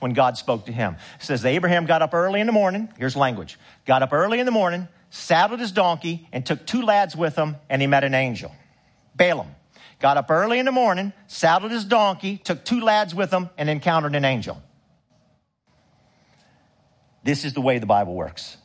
when 0.00 0.14
God 0.14 0.38
spoke 0.38 0.66
to 0.66 0.72
him. 0.72 0.96
It 1.20 1.24
says, 1.24 1.44
Abraham 1.44 1.84
got 1.84 2.00
up 2.00 2.14
early 2.14 2.40
in 2.40 2.46
the 2.46 2.52
morning. 2.52 2.88
Here's 2.96 3.16
language. 3.16 3.58
Got 3.84 4.02
up 4.02 4.14
early 4.14 4.40
in 4.40 4.46
the 4.46 4.52
morning, 4.52 4.88
saddled 5.14 5.60
his 5.60 5.70
donkey, 5.70 6.28
and 6.32 6.44
took 6.44 6.66
two 6.66 6.82
lads 6.82 7.14
with 7.14 7.36
him, 7.36 7.56
and 7.70 7.80
he 7.80 7.86
met 7.86 8.02
an 8.02 8.14
angel. 8.14 8.52
Balaam 9.14 9.54
got 10.00 10.16
up 10.16 10.28
early 10.28 10.58
in 10.58 10.66
the 10.66 10.72
morning, 10.72 11.12
saddled 11.28 11.70
his 11.70 11.84
donkey, 11.84 12.36
took 12.36 12.64
two 12.64 12.80
lads 12.80 13.14
with 13.14 13.32
him, 13.32 13.48
and 13.56 13.70
encountered 13.70 14.16
an 14.16 14.24
angel. 14.24 14.60
This 17.22 17.44
is 17.44 17.52
the 17.52 17.60
way 17.60 17.78
the 17.78 17.86
Bible 17.86 18.14
works. 18.14 18.56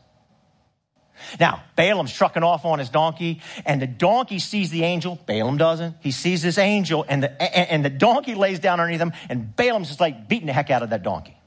Now, 1.40 1.64
Balaam's 1.76 2.14
trucking 2.14 2.44
off 2.44 2.66
on 2.66 2.80
his 2.80 2.90
donkey, 2.90 3.42
and 3.64 3.80
the 3.80 3.88
donkey 3.88 4.40
sees 4.40 4.72
the 4.72 4.84
angel. 4.84 5.20
Balaam 5.28 5.58
doesn't. 5.58 5.98
He 6.02 6.12
sees 6.12 6.42
this 6.42 6.58
angel, 6.58 7.06
and 7.08 7.22
the, 7.22 7.42
and 7.42 7.86
the 7.86 7.92
donkey 7.92 8.34
lays 8.34 8.60
down 8.60 8.80
underneath 8.80 9.02
him, 9.02 9.14
and 9.30 9.56
Balaam's 9.56 9.90
just 9.90 10.00
like 10.00 10.28
beating 10.28 10.48
the 10.48 10.54
heck 10.54 10.72
out 10.72 10.82
of 10.82 10.90
that 10.90 11.04
donkey. 11.04 11.38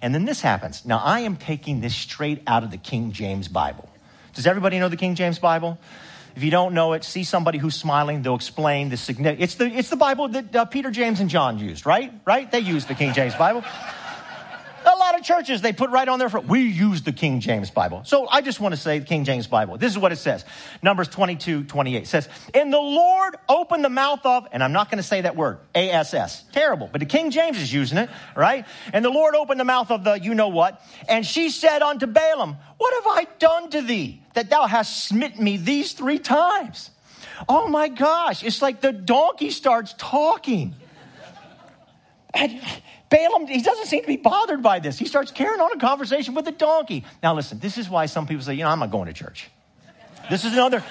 And 0.00 0.12
then 0.12 0.24
this 0.24 0.40
happens. 0.40 0.84
Now, 0.84 0.98
I 0.98 1.20
am 1.20 1.36
taking 1.36 1.80
this 1.80 1.94
straight 1.94 2.42
out 2.46 2.64
of 2.64 2.72
the 2.72 2.76
King 2.76 3.12
James 3.12 3.46
Bible. 3.46 3.88
Does 4.34 4.46
everybody 4.46 4.78
know 4.78 4.88
the 4.88 4.96
King 4.96 5.14
James 5.14 5.38
Bible? 5.38 5.78
If 6.34 6.42
you 6.42 6.50
don't 6.50 6.72
know 6.72 6.94
it, 6.94 7.04
see 7.04 7.24
somebody 7.24 7.58
who's 7.58 7.74
smiling. 7.74 8.22
They'll 8.22 8.34
explain 8.34 8.88
the 8.88 8.96
significance. 8.96 9.44
It's 9.44 9.54
the, 9.56 9.66
it's 9.66 9.90
the 9.90 9.96
Bible 9.96 10.28
that 10.28 10.56
uh, 10.56 10.64
Peter, 10.64 10.90
James, 10.90 11.20
and 11.20 11.28
John 11.28 11.58
used, 11.58 11.84
right? 11.84 12.12
Right? 12.24 12.50
They 12.50 12.60
used 12.60 12.88
the 12.88 12.94
King 12.94 13.12
James 13.12 13.34
Bible. 13.34 13.62
A 14.84 14.96
lot 14.96 15.18
of 15.18 15.24
churches, 15.24 15.60
they 15.60 15.72
put 15.72 15.90
right 15.90 16.08
on 16.08 16.18
their 16.18 16.28
front, 16.28 16.48
we 16.48 16.62
use 16.62 17.02
the 17.02 17.12
King 17.12 17.40
James 17.40 17.70
Bible. 17.70 18.02
So 18.04 18.26
I 18.28 18.40
just 18.40 18.60
want 18.60 18.74
to 18.74 18.80
say 18.80 18.98
the 18.98 19.04
King 19.04 19.24
James 19.24 19.46
Bible. 19.46 19.78
This 19.78 19.92
is 19.92 19.98
what 19.98 20.12
it 20.12 20.16
says. 20.16 20.44
Numbers 20.82 21.08
22, 21.08 21.64
28 21.64 22.06
says, 22.06 22.28
And 22.54 22.72
the 22.72 22.78
Lord 22.78 23.36
opened 23.48 23.84
the 23.84 23.90
mouth 23.90 24.24
of, 24.24 24.48
and 24.52 24.62
I'm 24.62 24.72
not 24.72 24.90
going 24.90 24.98
to 24.98 25.02
say 25.02 25.20
that 25.20 25.36
word, 25.36 25.58
A-S-S. 25.74 26.44
Terrible. 26.52 26.88
But 26.90 27.00
the 27.00 27.06
King 27.06 27.30
James 27.30 27.58
is 27.58 27.72
using 27.72 27.98
it, 27.98 28.10
right? 28.34 28.66
And 28.92 29.04
the 29.04 29.10
Lord 29.10 29.34
opened 29.34 29.60
the 29.60 29.64
mouth 29.64 29.90
of 29.90 30.04
the 30.04 30.14
you 30.14 30.34
know 30.34 30.48
what. 30.48 30.80
And 31.08 31.24
she 31.24 31.50
said 31.50 31.82
unto 31.82 32.06
Balaam, 32.06 32.56
What 32.78 32.94
have 32.94 33.16
I 33.18 33.26
done 33.38 33.70
to 33.70 33.82
thee 33.82 34.22
that 34.34 34.50
thou 34.50 34.66
hast 34.66 35.06
smitten 35.06 35.44
me 35.44 35.56
these 35.56 35.92
three 35.92 36.18
times? 36.18 36.90
Oh 37.48 37.68
my 37.68 37.88
gosh. 37.88 38.42
It's 38.42 38.62
like 38.62 38.80
the 38.80 38.92
donkey 38.92 39.50
starts 39.50 39.94
talking. 39.96 40.74
And 42.34 42.60
Balaam, 43.12 43.46
he 43.46 43.60
doesn't 43.60 43.86
seem 43.86 44.00
to 44.00 44.06
be 44.06 44.16
bothered 44.16 44.62
by 44.62 44.78
this. 44.78 44.98
He 44.98 45.04
starts 45.04 45.30
carrying 45.30 45.60
on 45.60 45.70
a 45.72 45.78
conversation 45.78 46.34
with 46.34 46.46
the 46.46 46.52
donkey. 46.52 47.04
Now, 47.22 47.34
listen, 47.34 47.58
this 47.58 47.76
is 47.76 47.88
why 47.88 48.06
some 48.06 48.26
people 48.26 48.42
say, 48.42 48.54
you 48.54 48.64
know, 48.64 48.70
I'm 48.70 48.78
not 48.78 48.90
going 48.90 49.06
to 49.06 49.12
church. 49.12 49.50
This 50.30 50.46
is 50.46 50.54
another, 50.54 50.82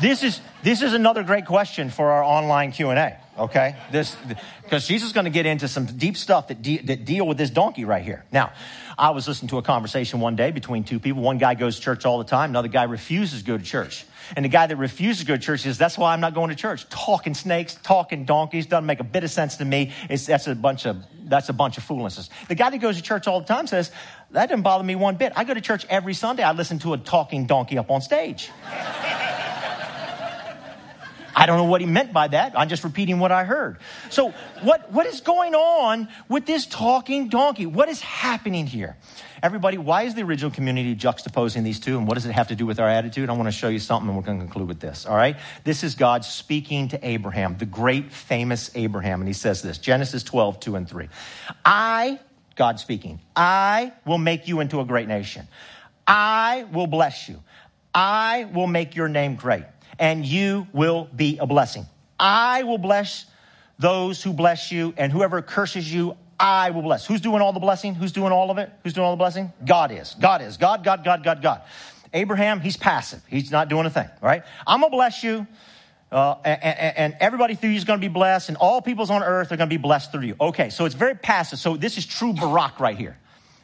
this 0.00 0.22
is, 0.22 0.40
this 0.62 0.82
is 0.82 0.92
another 0.92 1.24
great 1.24 1.46
question 1.46 1.90
for 1.90 2.12
our 2.12 2.22
online 2.22 2.70
Q&A, 2.70 3.16
okay? 3.38 3.74
This, 3.90 4.16
because 4.62 4.86
Jesus 4.86 5.08
is 5.08 5.12
going 5.12 5.24
to 5.24 5.30
get 5.30 5.46
into 5.46 5.66
some 5.66 5.86
deep 5.86 6.16
stuff 6.16 6.46
that, 6.46 6.62
de- 6.62 6.82
that 6.82 7.04
deal 7.04 7.26
with 7.26 7.38
this 7.38 7.50
donkey 7.50 7.84
right 7.84 8.04
here. 8.04 8.24
Now, 8.30 8.52
I 8.96 9.10
was 9.10 9.26
listening 9.26 9.48
to 9.48 9.58
a 9.58 9.62
conversation 9.62 10.20
one 10.20 10.36
day 10.36 10.52
between 10.52 10.84
two 10.84 11.00
people. 11.00 11.22
One 11.22 11.38
guy 11.38 11.54
goes 11.54 11.76
to 11.76 11.82
church 11.82 12.04
all 12.04 12.18
the 12.18 12.24
time. 12.24 12.50
Another 12.50 12.68
guy 12.68 12.84
refuses 12.84 13.40
to 13.40 13.46
go 13.46 13.58
to 13.58 13.64
church. 13.64 14.06
And 14.34 14.44
the 14.44 14.48
guy 14.48 14.66
that 14.66 14.76
refuses 14.76 15.20
to 15.20 15.26
go 15.26 15.36
to 15.36 15.42
church 15.42 15.60
says, 15.60 15.78
that's 15.78 15.96
why 15.96 16.12
I'm 16.12 16.20
not 16.20 16.34
going 16.34 16.50
to 16.50 16.56
church. 16.56 16.88
Talking 16.88 17.34
snakes, 17.34 17.76
talking 17.82 18.24
donkeys 18.24 18.66
doesn't 18.66 18.86
make 18.86 19.00
a 19.00 19.04
bit 19.04 19.22
of 19.24 19.30
sense 19.30 19.58
to 19.58 19.64
me. 19.64 19.92
It's, 20.10 20.26
that's 20.26 20.46
a 20.46 20.54
bunch 20.54 20.86
of, 20.86 21.04
that's 21.24 21.48
a 21.48 21.52
bunch 21.52 21.78
of 21.78 21.84
foolishness. 21.84 22.30
The 22.48 22.54
guy 22.54 22.70
that 22.70 22.78
goes 22.78 22.96
to 22.96 23.02
church 23.02 23.26
all 23.26 23.40
the 23.40 23.46
time 23.46 23.66
says, 23.66 23.90
that 24.32 24.48
doesn't 24.48 24.62
bother 24.62 24.84
me 24.84 24.96
one 24.96 25.16
bit. 25.16 25.32
I 25.36 25.44
go 25.44 25.54
to 25.54 25.60
church 25.60 25.86
every 25.88 26.14
Sunday. 26.14 26.42
I 26.42 26.52
listen 26.52 26.78
to 26.80 26.94
a 26.94 26.98
talking 26.98 27.46
donkey 27.46 27.78
up 27.78 27.90
on 27.90 28.00
stage. 28.00 28.50
I 31.38 31.44
don't 31.44 31.58
know 31.58 31.64
what 31.64 31.82
he 31.82 31.86
meant 31.86 32.14
by 32.14 32.28
that. 32.28 32.58
I'm 32.58 32.70
just 32.70 32.82
repeating 32.82 33.18
what 33.18 33.30
I 33.30 33.44
heard. 33.44 33.76
So, 34.08 34.32
what, 34.62 34.90
what 34.90 35.04
is 35.04 35.20
going 35.20 35.54
on 35.54 36.08
with 36.30 36.46
this 36.46 36.64
talking 36.64 37.28
donkey? 37.28 37.66
What 37.66 37.90
is 37.90 38.00
happening 38.00 38.66
here? 38.66 38.96
Everybody, 39.42 39.78
why 39.78 40.02
is 40.02 40.14
the 40.14 40.22
original 40.22 40.50
community 40.50 40.96
juxtaposing 40.96 41.62
these 41.62 41.80
two, 41.80 41.98
and 41.98 42.06
what 42.06 42.14
does 42.14 42.26
it 42.26 42.32
have 42.32 42.48
to 42.48 42.54
do 42.54 42.66
with 42.66 42.80
our 42.80 42.88
attitude? 42.88 43.28
I 43.28 43.32
want 43.32 43.46
to 43.46 43.52
show 43.52 43.68
you 43.68 43.78
something, 43.78 44.08
and 44.08 44.16
we're 44.16 44.24
going 44.24 44.38
to 44.38 44.44
conclude 44.44 44.68
with 44.68 44.80
this. 44.80 45.06
All 45.06 45.16
right? 45.16 45.36
This 45.64 45.84
is 45.84 45.94
God 45.94 46.24
speaking 46.24 46.88
to 46.88 47.06
Abraham, 47.06 47.56
the 47.58 47.66
great 47.66 48.12
famous 48.12 48.70
Abraham, 48.74 49.20
and 49.20 49.28
he 49.28 49.34
says 49.34 49.62
this 49.62 49.78
Genesis 49.78 50.22
12, 50.22 50.60
2 50.60 50.76
and 50.76 50.88
3. 50.88 51.08
I, 51.64 52.18
God 52.54 52.80
speaking, 52.80 53.20
I 53.34 53.92
will 54.04 54.18
make 54.18 54.48
you 54.48 54.60
into 54.60 54.80
a 54.80 54.84
great 54.84 55.08
nation. 55.08 55.46
I 56.06 56.66
will 56.72 56.86
bless 56.86 57.28
you. 57.28 57.42
I 57.94 58.44
will 58.52 58.66
make 58.66 58.94
your 58.94 59.08
name 59.08 59.36
great 59.36 59.64
and 59.98 60.24
you 60.24 60.66
will 60.72 61.08
be 61.14 61.38
a 61.38 61.46
blessing. 61.46 61.86
I 62.18 62.62
will 62.62 62.78
bless 62.78 63.26
those 63.78 64.22
who 64.22 64.32
bless 64.32 64.72
you, 64.72 64.94
and 64.96 65.12
whoever 65.12 65.42
curses 65.42 65.92
you, 65.92 66.16
I 66.38 66.70
will 66.70 66.82
bless. 66.82 67.06
Who's 67.06 67.20
doing 67.20 67.40
all 67.40 67.52
the 67.52 67.60
blessing? 67.60 67.94
Who's 67.94 68.12
doing 68.12 68.32
all 68.32 68.50
of 68.50 68.58
it? 68.58 68.70
Who's 68.82 68.92
doing 68.92 69.04
all 69.04 69.12
the 69.12 69.18
blessing? 69.18 69.52
God 69.64 69.90
is. 69.92 70.14
God 70.20 70.42
is. 70.42 70.56
God, 70.56 70.84
God, 70.84 71.04
God, 71.04 71.24
God, 71.24 71.42
God. 71.42 71.62
Abraham, 72.12 72.60
he's 72.60 72.76
passive. 72.76 73.22
He's 73.28 73.50
not 73.50 73.68
doing 73.68 73.86
a 73.86 73.90
thing, 73.90 74.08
right? 74.20 74.42
I'm 74.66 74.80
going 74.80 74.90
to 74.90 74.96
bless 74.96 75.22
you. 75.22 75.46
Uh, 76.10 76.36
and, 76.44 76.96
and, 76.96 77.16
everybody 77.18 77.56
through 77.56 77.70
you 77.70 77.76
is 77.76 77.84
going 77.84 78.00
to 78.00 78.08
be 78.08 78.12
blessed, 78.12 78.48
and 78.48 78.56
all 78.58 78.80
peoples 78.80 79.10
on 79.10 79.24
earth 79.24 79.50
are 79.50 79.56
going 79.56 79.68
to 79.68 79.74
be 79.74 79.80
blessed 79.80 80.12
through 80.12 80.22
you. 80.22 80.36
Okay, 80.40 80.70
so 80.70 80.84
it's 80.84 80.94
very 80.94 81.16
passive. 81.16 81.58
So 81.58 81.76
this 81.76 81.98
is 81.98 82.06
true 82.06 82.32
Barak 82.32 82.78
right 82.78 82.96
here. 82.96 83.18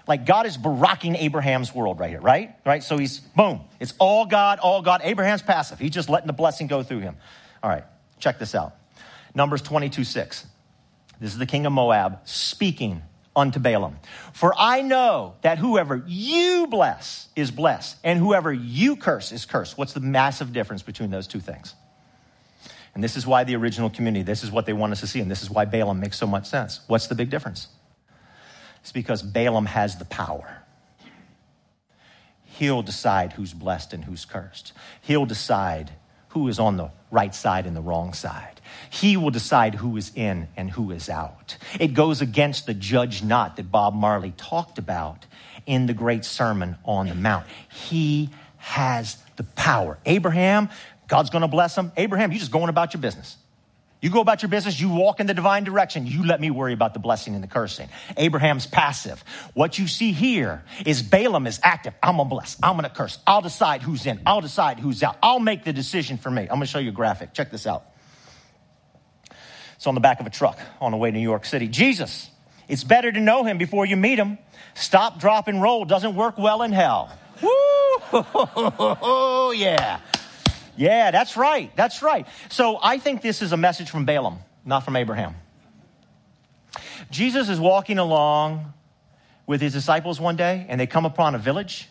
Like 0.08 0.26
God 0.26 0.46
is 0.46 0.58
baracking 0.58 1.16
Abraham's 1.16 1.72
world 1.72 2.00
right 2.00 2.10
here, 2.10 2.20
right? 2.20 2.56
Right? 2.66 2.82
So 2.82 2.98
he's, 2.98 3.20
boom, 3.20 3.60
it's 3.78 3.94
all 4.00 4.26
God, 4.26 4.58
all 4.58 4.82
God. 4.82 5.02
Abraham's 5.04 5.42
passive. 5.42 5.78
He's 5.78 5.92
just 5.92 6.08
letting 6.08 6.26
the 6.26 6.32
blessing 6.32 6.66
go 6.66 6.82
through 6.82 7.00
him. 7.00 7.16
All 7.62 7.70
right, 7.70 7.84
check 8.18 8.40
this 8.40 8.56
out. 8.56 8.74
Numbers 9.34 9.62
22 9.62 10.02
6. 10.02 10.46
This 11.22 11.30
is 11.30 11.38
the 11.38 11.46
king 11.46 11.66
of 11.66 11.72
Moab 11.72 12.18
speaking 12.24 13.00
unto 13.36 13.60
Balaam. 13.60 13.96
For 14.32 14.52
I 14.58 14.82
know 14.82 15.36
that 15.42 15.56
whoever 15.56 16.02
you 16.04 16.66
bless 16.66 17.28
is 17.36 17.52
blessed, 17.52 17.96
and 18.02 18.18
whoever 18.18 18.52
you 18.52 18.96
curse 18.96 19.30
is 19.30 19.44
cursed. 19.44 19.78
What's 19.78 19.92
the 19.92 20.00
massive 20.00 20.52
difference 20.52 20.82
between 20.82 21.10
those 21.10 21.28
two 21.28 21.38
things? 21.38 21.76
And 22.96 23.04
this 23.04 23.16
is 23.16 23.24
why 23.24 23.44
the 23.44 23.54
original 23.54 23.88
community, 23.88 24.24
this 24.24 24.42
is 24.42 24.50
what 24.50 24.66
they 24.66 24.72
want 24.72 24.94
us 24.94 25.00
to 25.00 25.06
see, 25.06 25.20
and 25.20 25.30
this 25.30 25.44
is 25.44 25.48
why 25.48 25.64
Balaam 25.64 26.00
makes 26.00 26.18
so 26.18 26.26
much 26.26 26.46
sense. 26.46 26.80
What's 26.88 27.06
the 27.06 27.14
big 27.14 27.30
difference? 27.30 27.68
It's 28.80 28.90
because 28.90 29.22
Balaam 29.22 29.66
has 29.66 29.98
the 29.98 30.04
power. 30.06 30.58
He'll 32.46 32.82
decide 32.82 33.32
who's 33.32 33.54
blessed 33.54 33.92
and 33.92 34.04
who's 34.04 34.24
cursed. 34.24 34.72
He'll 35.02 35.26
decide 35.26 35.92
who 36.30 36.48
is 36.48 36.58
on 36.58 36.78
the 36.78 36.90
right 37.12 37.32
side 37.32 37.66
and 37.66 37.76
the 37.76 37.80
wrong 37.80 38.12
side. 38.12 38.60
He 38.90 39.16
will 39.16 39.30
decide 39.30 39.74
who 39.74 39.96
is 39.96 40.12
in 40.14 40.48
and 40.56 40.70
who 40.70 40.90
is 40.90 41.08
out. 41.08 41.56
It 41.78 41.94
goes 41.94 42.20
against 42.20 42.66
the 42.66 42.74
judge 42.74 43.22
not 43.22 43.56
that 43.56 43.70
Bob 43.70 43.94
Marley 43.94 44.32
talked 44.36 44.78
about 44.78 45.26
in 45.66 45.86
the 45.86 45.94
great 45.94 46.24
Sermon 46.24 46.76
on 46.84 47.08
the 47.08 47.14
Mount. 47.14 47.46
He 47.68 48.30
has 48.58 49.16
the 49.36 49.44
power. 49.44 49.98
Abraham, 50.06 50.68
God's 51.08 51.30
going 51.30 51.42
to 51.42 51.48
bless 51.48 51.76
him. 51.76 51.92
Abraham, 51.96 52.32
you 52.32 52.38
just 52.38 52.52
going 52.52 52.68
about 52.68 52.94
your 52.94 53.00
business. 53.00 53.36
You 54.02 54.10
go 54.10 54.20
about 54.20 54.42
your 54.42 54.48
business, 54.48 54.80
you 54.80 54.88
walk 54.88 55.20
in 55.20 55.28
the 55.28 55.34
divine 55.34 55.62
direction. 55.62 56.08
You 56.08 56.26
let 56.26 56.40
me 56.40 56.50
worry 56.50 56.72
about 56.72 56.92
the 56.92 56.98
blessing 56.98 57.34
and 57.34 57.42
the 57.42 57.46
cursing. 57.46 57.88
Abraham's 58.16 58.66
passive. 58.66 59.22
What 59.54 59.78
you 59.78 59.86
see 59.86 60.10
here 60.10 60.64
is 60.84 61.02
Balaam 61.02 61.46
is 61.46 61.60
active. 61.62 61.94
I'm 62.02 62.16
gonna 62.16 62.28
bless. 62.28 62.56
I'm 62.60 62.74
gonna 62.74 62.90
curse. 62.90 63.20
I'll 63.28 63.42
decide 63.42 63.80
who's 63.80 64.04
in. 64.04 64.20
I'll 64.26 64.40
decide 64.40 64.80
who's 64.80 65.04
out. 65.04 65.18
I'll 65.22 65.38
make 65.38 65.62
the 65.62 65.72
decision 65.72 66.18
for 66.18 66.32
me. 66.32 66.42
I'm 66.42 66.48
gonna 66.48 66.66
show 66.66 66.80
you 66.80 66.88
a 66.88 66.92
graphic. 66.92 67.32
Check 67.32 67.52
this 67.52 67.64
out. 67.64 67.91
It's 69.82 69.86
on 69.88 69.96
the 69.96 70.00
back 70.00 70.20
of 70.20 70.26
a 70.28 70.30
truck 70.30 70.60
on 70.80 70.92
the 70.92 70.96
way 70.96 71.10
to 71.10 71.16
New 71.16 71.24
York 71.24 71.44
City. 71.44 71.66
Jesus. 71.66 72.30
It's 72.68 72.84
better 72.84 73.10
to 73.10 73.18
know 73.18 73.42
him 73.42 73.58
before 73.58 73.84
you 73.84 73.96
meet 73.96 74.16
him. 74.16 74.38
Stop, 74.74 75.18
drop, 75.18 75.48
and 75.48 75.60
roll 75.60 75.84
doesn't 75.84 76.14
work 76.14 76.38
well 76.38 76.62
in 76.62 76.70
hell. 76.70 77.10
Woo! 77.42 77.50
Oh, 78.12 79.52
yeah. 79.56 79.98
Yeah, 80.76 81.10
that's 81.10 81.36
right. 81.36 81.74
That's 81.74 82.00
right. 82.00 82.28
So 82.48 82.78
I 82.80 82.98
think 82.98 83.22
this 83.22 83.42
is 83.42 83.50
a 83.50 83.56
message 83.56 83.90
from 83.90 84.04
Balaam, 84.04 84.38
not 84.64 84.84
from 84.84 84.94
Abraham. 84.94 85.34
Jesus 87.10 87.48
is 87.48 87.58
walking 87.58 87.98
along 87.98 88.72
with 89.48 89.60
his 89.60 89.72
disciples 89.72 90.20
one 90.20 90.36
day, 90.36 90.64
and 90.68 90.80
they 90.80 90.86
come 90.86 91.06
upon 91.06 91.34
a 91.34 91.38
village, 91.38 91.88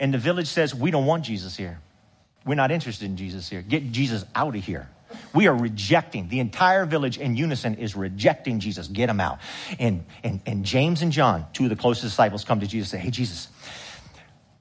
and 0.00 0.14
the 0.14 0.18
village 0.18 0.48
says, 0.48 0.74
We 0.74 0.90
don't 0.90 1.04
want 1.04 1.26
Jesus 1.26 1.58
here. 1.58 1.78
We're 2.46 2.54
not 2.54 2.70
interested 2.70 3.04
in 3.04 3.18
Jesus 3.18 3.50
here. 3.50 3.60
Get 3.60 3.92
Jesus 3.92 4.24
out 4.34 4.56
of 4.56 4.64
here. 4.64 4.88
We 5.34 5.46
are 5.46 5.54
rejecting. 5.54 6.28
The 6.28 6.40
entire 6.40 6.86
village 6.86 7.18
in 7.18 7.36
unison 7.36 7.74
is 7.74 7.96
rejecting 7.96 8.60
Jesus. 8.60 8.88
Get 8.88 9.08
him 9.08 9.20
out. 9.20 9.38
And, 9.78 10.04
and, 10.22 10.40
and 10.46 10.64
James 10.64 11.02
and 11.02 11.12
John, 11.12 11.46
two 11.52 11.64
of 11.64 11.70
the 11.70 11.76
closest 11.76 12.04
disciples, 12.04 12.44
come 12.44 12.60
to 12.60 12.66
Jesus 12.66 12.92
and 12.92 13.00
say, 13.00 13.04
Hey, 13.04 13.10
Jesus, 13.10 13.48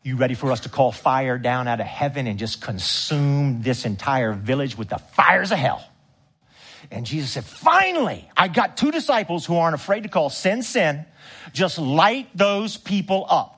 you 0.04 0.16
ready 0.16 0.34
for 0.34 0.52
us 0.52 0.62
to 0.62 0.70
call 0.70 0.92
fire 0.92 1.38
down 1.38 1.68
out 1.68 1.80
of 1.80 1.86
heaven 1.86 2.28
and 2.28 2.40
just 2.40 2.62
consume 2.62 3.62
this 3.62 3.86
entire 3.86 4.34
village 4.34 4.78
with 4.78 4.90
the 4.90 4.98
fires 4.98 5.52
of 5.52 5.58
hell? 5.58 5.84
And 6.90 7.06
Jesus 7.06 7.32
said, 7.32 7.46
Finally, 7.46 8.30
I 8.36 8.48
got 8.48 8.78
two 8.78 8.92
disciples 8.92 9.46
who 9.46 9.58
aren't 9.58 9.76
afraid 9.76 10.04
to 10.04 10.10
call 10.10 10.30
sin 10.30 10.64
sin. 10.64 11.06
Just 11.54 11.78
light 11.78 12.30
those 12.36 12.78
people 12.78 13.26
up. 13.30 13.58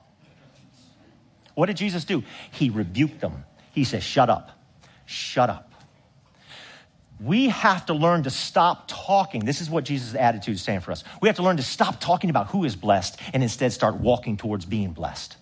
What 1.54 1.66
did 1.66 1.76
Jesus 1.76 2.04
do? 2.04 2.22
He 2.50 2.70
rebuked 2.70 3.20
them. 3.20 3.44
He 3.72 3.84
says, 3.84 4.02
Shut 4.02 4.28
up. 4.28 4.50
Shut 5.06 5.50
up. 5.50 5.73
We 7.20 7.48
have 7.48 7.86
to 7.86 7.94
learn 7.94 8.24
to 8.24 8.30
stop 8.30 8.84
talking. 8.88 9.44
This 9.44 9.60
is 9.60 9.70
what 9.70 9.84
Jesus' 9.84 10.14
attitude 10.14 10.56
is 10.56 10.62
saying 10.62 10.80
for 10.80 10.92
us. 10.92 11.04
We 11.22 11.28
have 11.28 11.36
to 11.36 11.42
learn 11.42 11.56
to 11.58 11.62
stop 11.62 12.00
talking 12.00 12.30
about 12.30 12.48
who 12.48 12.64
is 12.64 12.76
blessed 12.76 13.20
and 13.32 13.42
instead 13.42 13.72
start 13.72 13.96
walking 13.96 14.36
towards 14.36 14.64
being 14.64 14.92
blessed. 14.92 15.36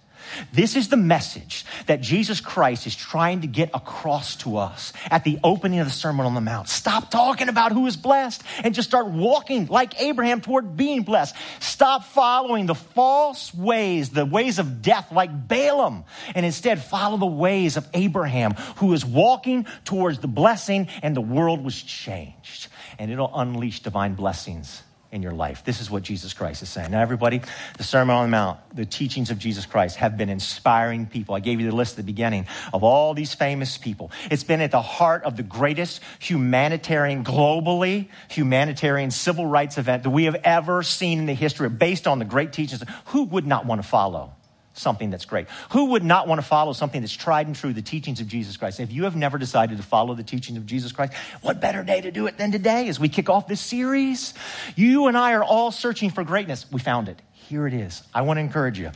This 0.52 0.76
is 0.76 0.88
the 0.88 0.96
message 0.96 1.64
that 1.86 2.00
Jesus 2.00 2.40
Christ 2.40 2.86
is 2.86 2.94
trying 2.94 3.42
to 3.42 3.46
get 3.46 3.70
across 3.74 4.36
to 4.36 4.56
us 4.56 4.92
at 5.10 5.24
the 5.24 5.38
opening 5.42 5.80
of 5.80 5.86
the 5.86 5.92
Sermon 5.92 6.26
on 6.26 6.34
the 6.34 6.40
Mount. 6.40 6.68
Stop 6.68 7.10
talking 7.10 7.48
about 7.48 7.72
who 7.72 7.86
is 7.86 7.96
blessed 7.96 8.42
and 8.62 8.74
just 8.74 8.88
start 8.88 9.06
walking 9.06 9.66
like 9.66 10.00
Abraham 10.00 10.40
toward 10.40 10.76
being 10.76 11.02
blessed. 11.02 11.34
Stop 11.60 12.04
following 12.04 12.66
the 12.66 12.74
false 12.74 13.54
ways, 13.54 14.10
the 14.10 14.26
ways 14.26 14.58
of 14.58 14.82
death 14.82 15.12
like 15.12 15.48
Balaam, 15.48 16.04
and 16.34 16.46
instead 16.46 16.82
follow 16.82 17.16
the 17.16 17.26
ways 17.26 17.76
of 17.76 17.88
Abraham, 17.94 18.52
who 18.76 18.92
is 18.92 19.04
walking 19.04 19.66
towards 19.84 20.18
the 20.18 20.28
blessing 20.28 20.88
and 21.02 21.16
the 21.16 21.20
world 21.20 21.64
was 21.64 21.80
changed. 21.80 22.68
And 22.98 23.10
it'll 23.10 23.32
unleash 23.34 23.80
divine 23.80 24.14
blessings 24.14 24.82
in 25.12 25.22
your 25.22 25.32
life. 25.32 25.62
This 25.62 25.82
is 25.82 25.90
what 25.90 26.02
Jesus 26.02 26.32
Christ 26.32 26.62
is 26.62 26.70
saying. 26.70 26.90
Now, 26.90 27.02
everybody, 27.02 27.42
the 27.76 27.84
Sermon 27.84 28.16
on 28.16 28.24
the 28.24 28.30
Mount, 28.30 28.58
the 28.74 28.86
teachings 28.86 29.30
of 29.30 29.38
Jesus 29.38 29.66
Christ 29.66 29.96
have 29.96 30.16
been 30.16 30.30
inspiring 30.30 31.04
people. 31.04 31.34
I 31.34 31.40
gave 31.40 31.60
you 31.60 31.70
the 31.70 31.76
list 31.76 31.92
at 31.92 31.96
the 31.98 32.02
beginning 32.02 32.46
of 32.72 32.82
all 32.82 33.12
these 33.12 33.34
famous 33.34 33.76
people. 33.76 34.10
It's 34.30 34.42
been 34.42 34.62
at 34.62 34.70
the 34.70 34.80
heart 34.80 35.24
of 35.24 35.36
the 35.36 35.42
greatest 35.42 36.00
humanitarian, 36.18 37.24
globally, 37.24 38.08
humanitarian 38.28 39.10
civil 39.10 39.44
rights 39.44 39.76
event 39.76 40.04
that 40.04 40.10
we 40.10 40.24
have 40.24 40.36
ever 40.44 40.82
seen 40.82 41.18
in 41.18 41.26
the 41.26 41.34
history, 41.34 41.68
based 41.68 42.06
on 42.06 42.18
the 42.18 42.24
great 42.24 42.54
teachings. 42.54 42.82
Who 43.06 43.24
would 43.24 43.46
not 43.46 43.66
want 43.66 43.82
to 43.82 43.86
follow? 43.86 44.32
Something 44.74 45.10
that's 45.10 45.24
great. 45.24 45.48
Who 45.70 45.86
would 45.90 46.04
not 46.04 46.28
want 46.28 46.40
to 46.40 46.46
follow 46.46 46.72
something 46.72 47.00
that's 47.00 47.12
tried 47.12 47.46
and 47.46 47.56
true, 47.56 47.72
the 47.72 47.82
teachings 47.82 48.20
of 48.20 48.28
Jesus 48.28 48.56
Christ? 48.56 48.80
If 48.80 48.92
you 48.92 49.04
have 49.04 49.16
never 49.16 49.38
decided 49.38 49.76
to 49.76 49.82
follow 49.82 50.14
the 50.14 50.22
teachings 50.22 50.58
of 50.58 50.66
Jesus 50.66 50.92
Christ, 50.92 51.12
what 51.40 51.60
better 51.60 51.82
day 51.82 52.00
to 52.00 52.10
do 52.10 52.26
it 52.26 52.38
than 52.38 52.52
today 52.52 52.88
as 52.88 52.98
we 52.98 53.08
kick 53.08 53.28
off 53.28 53.46
this 53.46 53.60
series? 53.60 54.34
You 54.76 55.06
and 55.06 55.16
I 55.16 55.34
are 55.34 55.44
all 55.44 55.70
searching 55.70 56.10
for 56.10 56.24
greatness. 56.24 56.66
We 56.70 56.80
found 56.80 57.08
it. 57.08 57.20
Here 57.52 57.66
it 57.66 57.74
is. 57.74 58.02
I 58.14 58.22
want 58.22 58.38
to 58.38 58.40
encourage 58.40 58.78
you. 58.78 58.92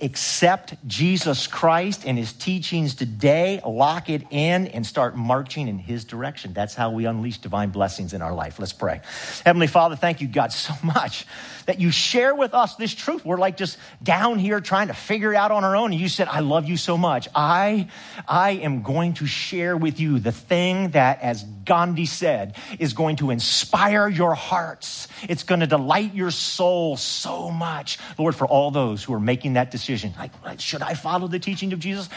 Accept 0.00 0.74
Jesus 0.86 1.46
Christ 1.46 2.06
and 2.06 2.16
his 2.16 2.32
teachings 2.32 2.94
today, 2.94 3.60
lock 3.66 4.08
it 4.08 4.22
in, 4.30 4.68
and 4.68 4.86
start 4.86 5.14
marching 5.14 5.68
in 5.68 5.76
his 5.76 6.06
direction. 6.06 6.54
That's 6.54 6.74
how 6.74 6.90
we 6.90 7.04
unleash 7.04 7.36
divine 7.36 7.68
blessings 7.68 8.14
in 8.14 8.22
our 8.22 8.32
life. 8.32 8.58
Let's 8.58 8.72
pray. 8.72 9.02
Heavenly 9.44 9.66
Father, 9.66 9.94
thank 9.94 10.22
you, 10.22 10.26
God, 10.26 10.54
so 10.54 10.72
much 10.82 11.26
that 11.66 11.80
you 11.80 11.90
share 11.90 12.34
with 12.34 12.54
us 12.54 12.76
this 12.76 12.94
truth. 12.94 13.26
We're 13.26 13.36
like 13.36 13.58
just 13.58 13.76
down 14.02 14.38
here 14.38 14.62
trying 14.62 14.88
to 14.88 14.94
figure 14.94 15.34
it 15.34 15.36
out 15.36 15.50
on 15.50 15.62
our 15.62 15.76
own. 15.76 15.92
And 15.92 16.00
you 16.00 16.08
said, 16.08 16.28
I 16.28 16.40
love 16.40 16.66
you 16.66 16.78
so 16.78 16.96
much. 16.96 17.28
I, 17.34 17.88
I 18.26 18.52
am 18.52 18.80
going 18.80 19.12
to 19.14 19.26
share 19.26 19.76
with 19.76 20.00
you 20.00 20.18
the 20.18 20.32
thing 20.32 20.92
that, 20.92 21.20
as 21.20 21.44
Gandhi 21.44 22.06
said, 22.06 22.56
is 22.78 22.94
going 22.94 23.16
to 23.16 23.28
inspire 23.28 24.08
your 24.08 24.34
hearts. 24.34 25.08
It's 25.28 25.42
going 25.42 25.60
to 25.60 25.66
delight 25.66 26.14
your 26.14 26.30
soul 26.30 26.96
so 26.96 27.50
much. 27.50 27.97
Lord, 28.18 28.34
for 28.34 28.46
all 28.46 28.70
those 28.70 29.04
who 29.04 29.14
are 29.14 29.20
making 29.20 29.54
that 29.54 29.70
decision, 29.70 30.14
like, 30.18 30.32
should 30.60 30.82
I 30.82 30.94
follow 30.94 31.28
the 31.28 31.38
teaching 31.38 31.72
of 31.72 31.78
Jesus? 31.78 32.08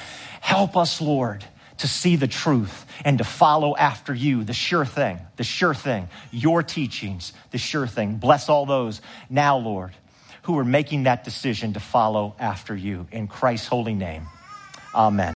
Help 0.41 0.77
us, 0.77 1.01
Lord 1.01 1.45
to 1.81 1.87
see 1.87 2.15
the 2.15 2.27
truth 2.27 2.85
and 3.03 3.17
to 3.17 3.23
follow 3.23 3.75
after 3.75 4.13
you, 4.13 4.43
the 4.43 4.53
sure 4.53 4.85
thing, 4.85 5.19
the 5.37 5.43
sure 5.43 5.73
thing, 5.73 6.07
your 6.31 6.61
teachings, 6.61 7.33
the 7.49 7.57
sure 7.57 7.87
thing. 7.87 8.17
Bless 8.17 8.49
all 8.49 8.67
those 8.67 9.01
now, 9.31 9.57
Lord, 9.57 9.91
who 10.43 10.59
are 10.59 10.65
making 10.65 11.03
that 11.03 11.23
decision 11.23 11.73
to 11.73 11.79
follow 11.79 12.35
after 12.39 12.75
you. 12.75 13.07
In 13.11 13.27
Christ's 13.27 13.67
holy 13.67 13.95
name, 13.95 14.27
amen. 14.93 15.29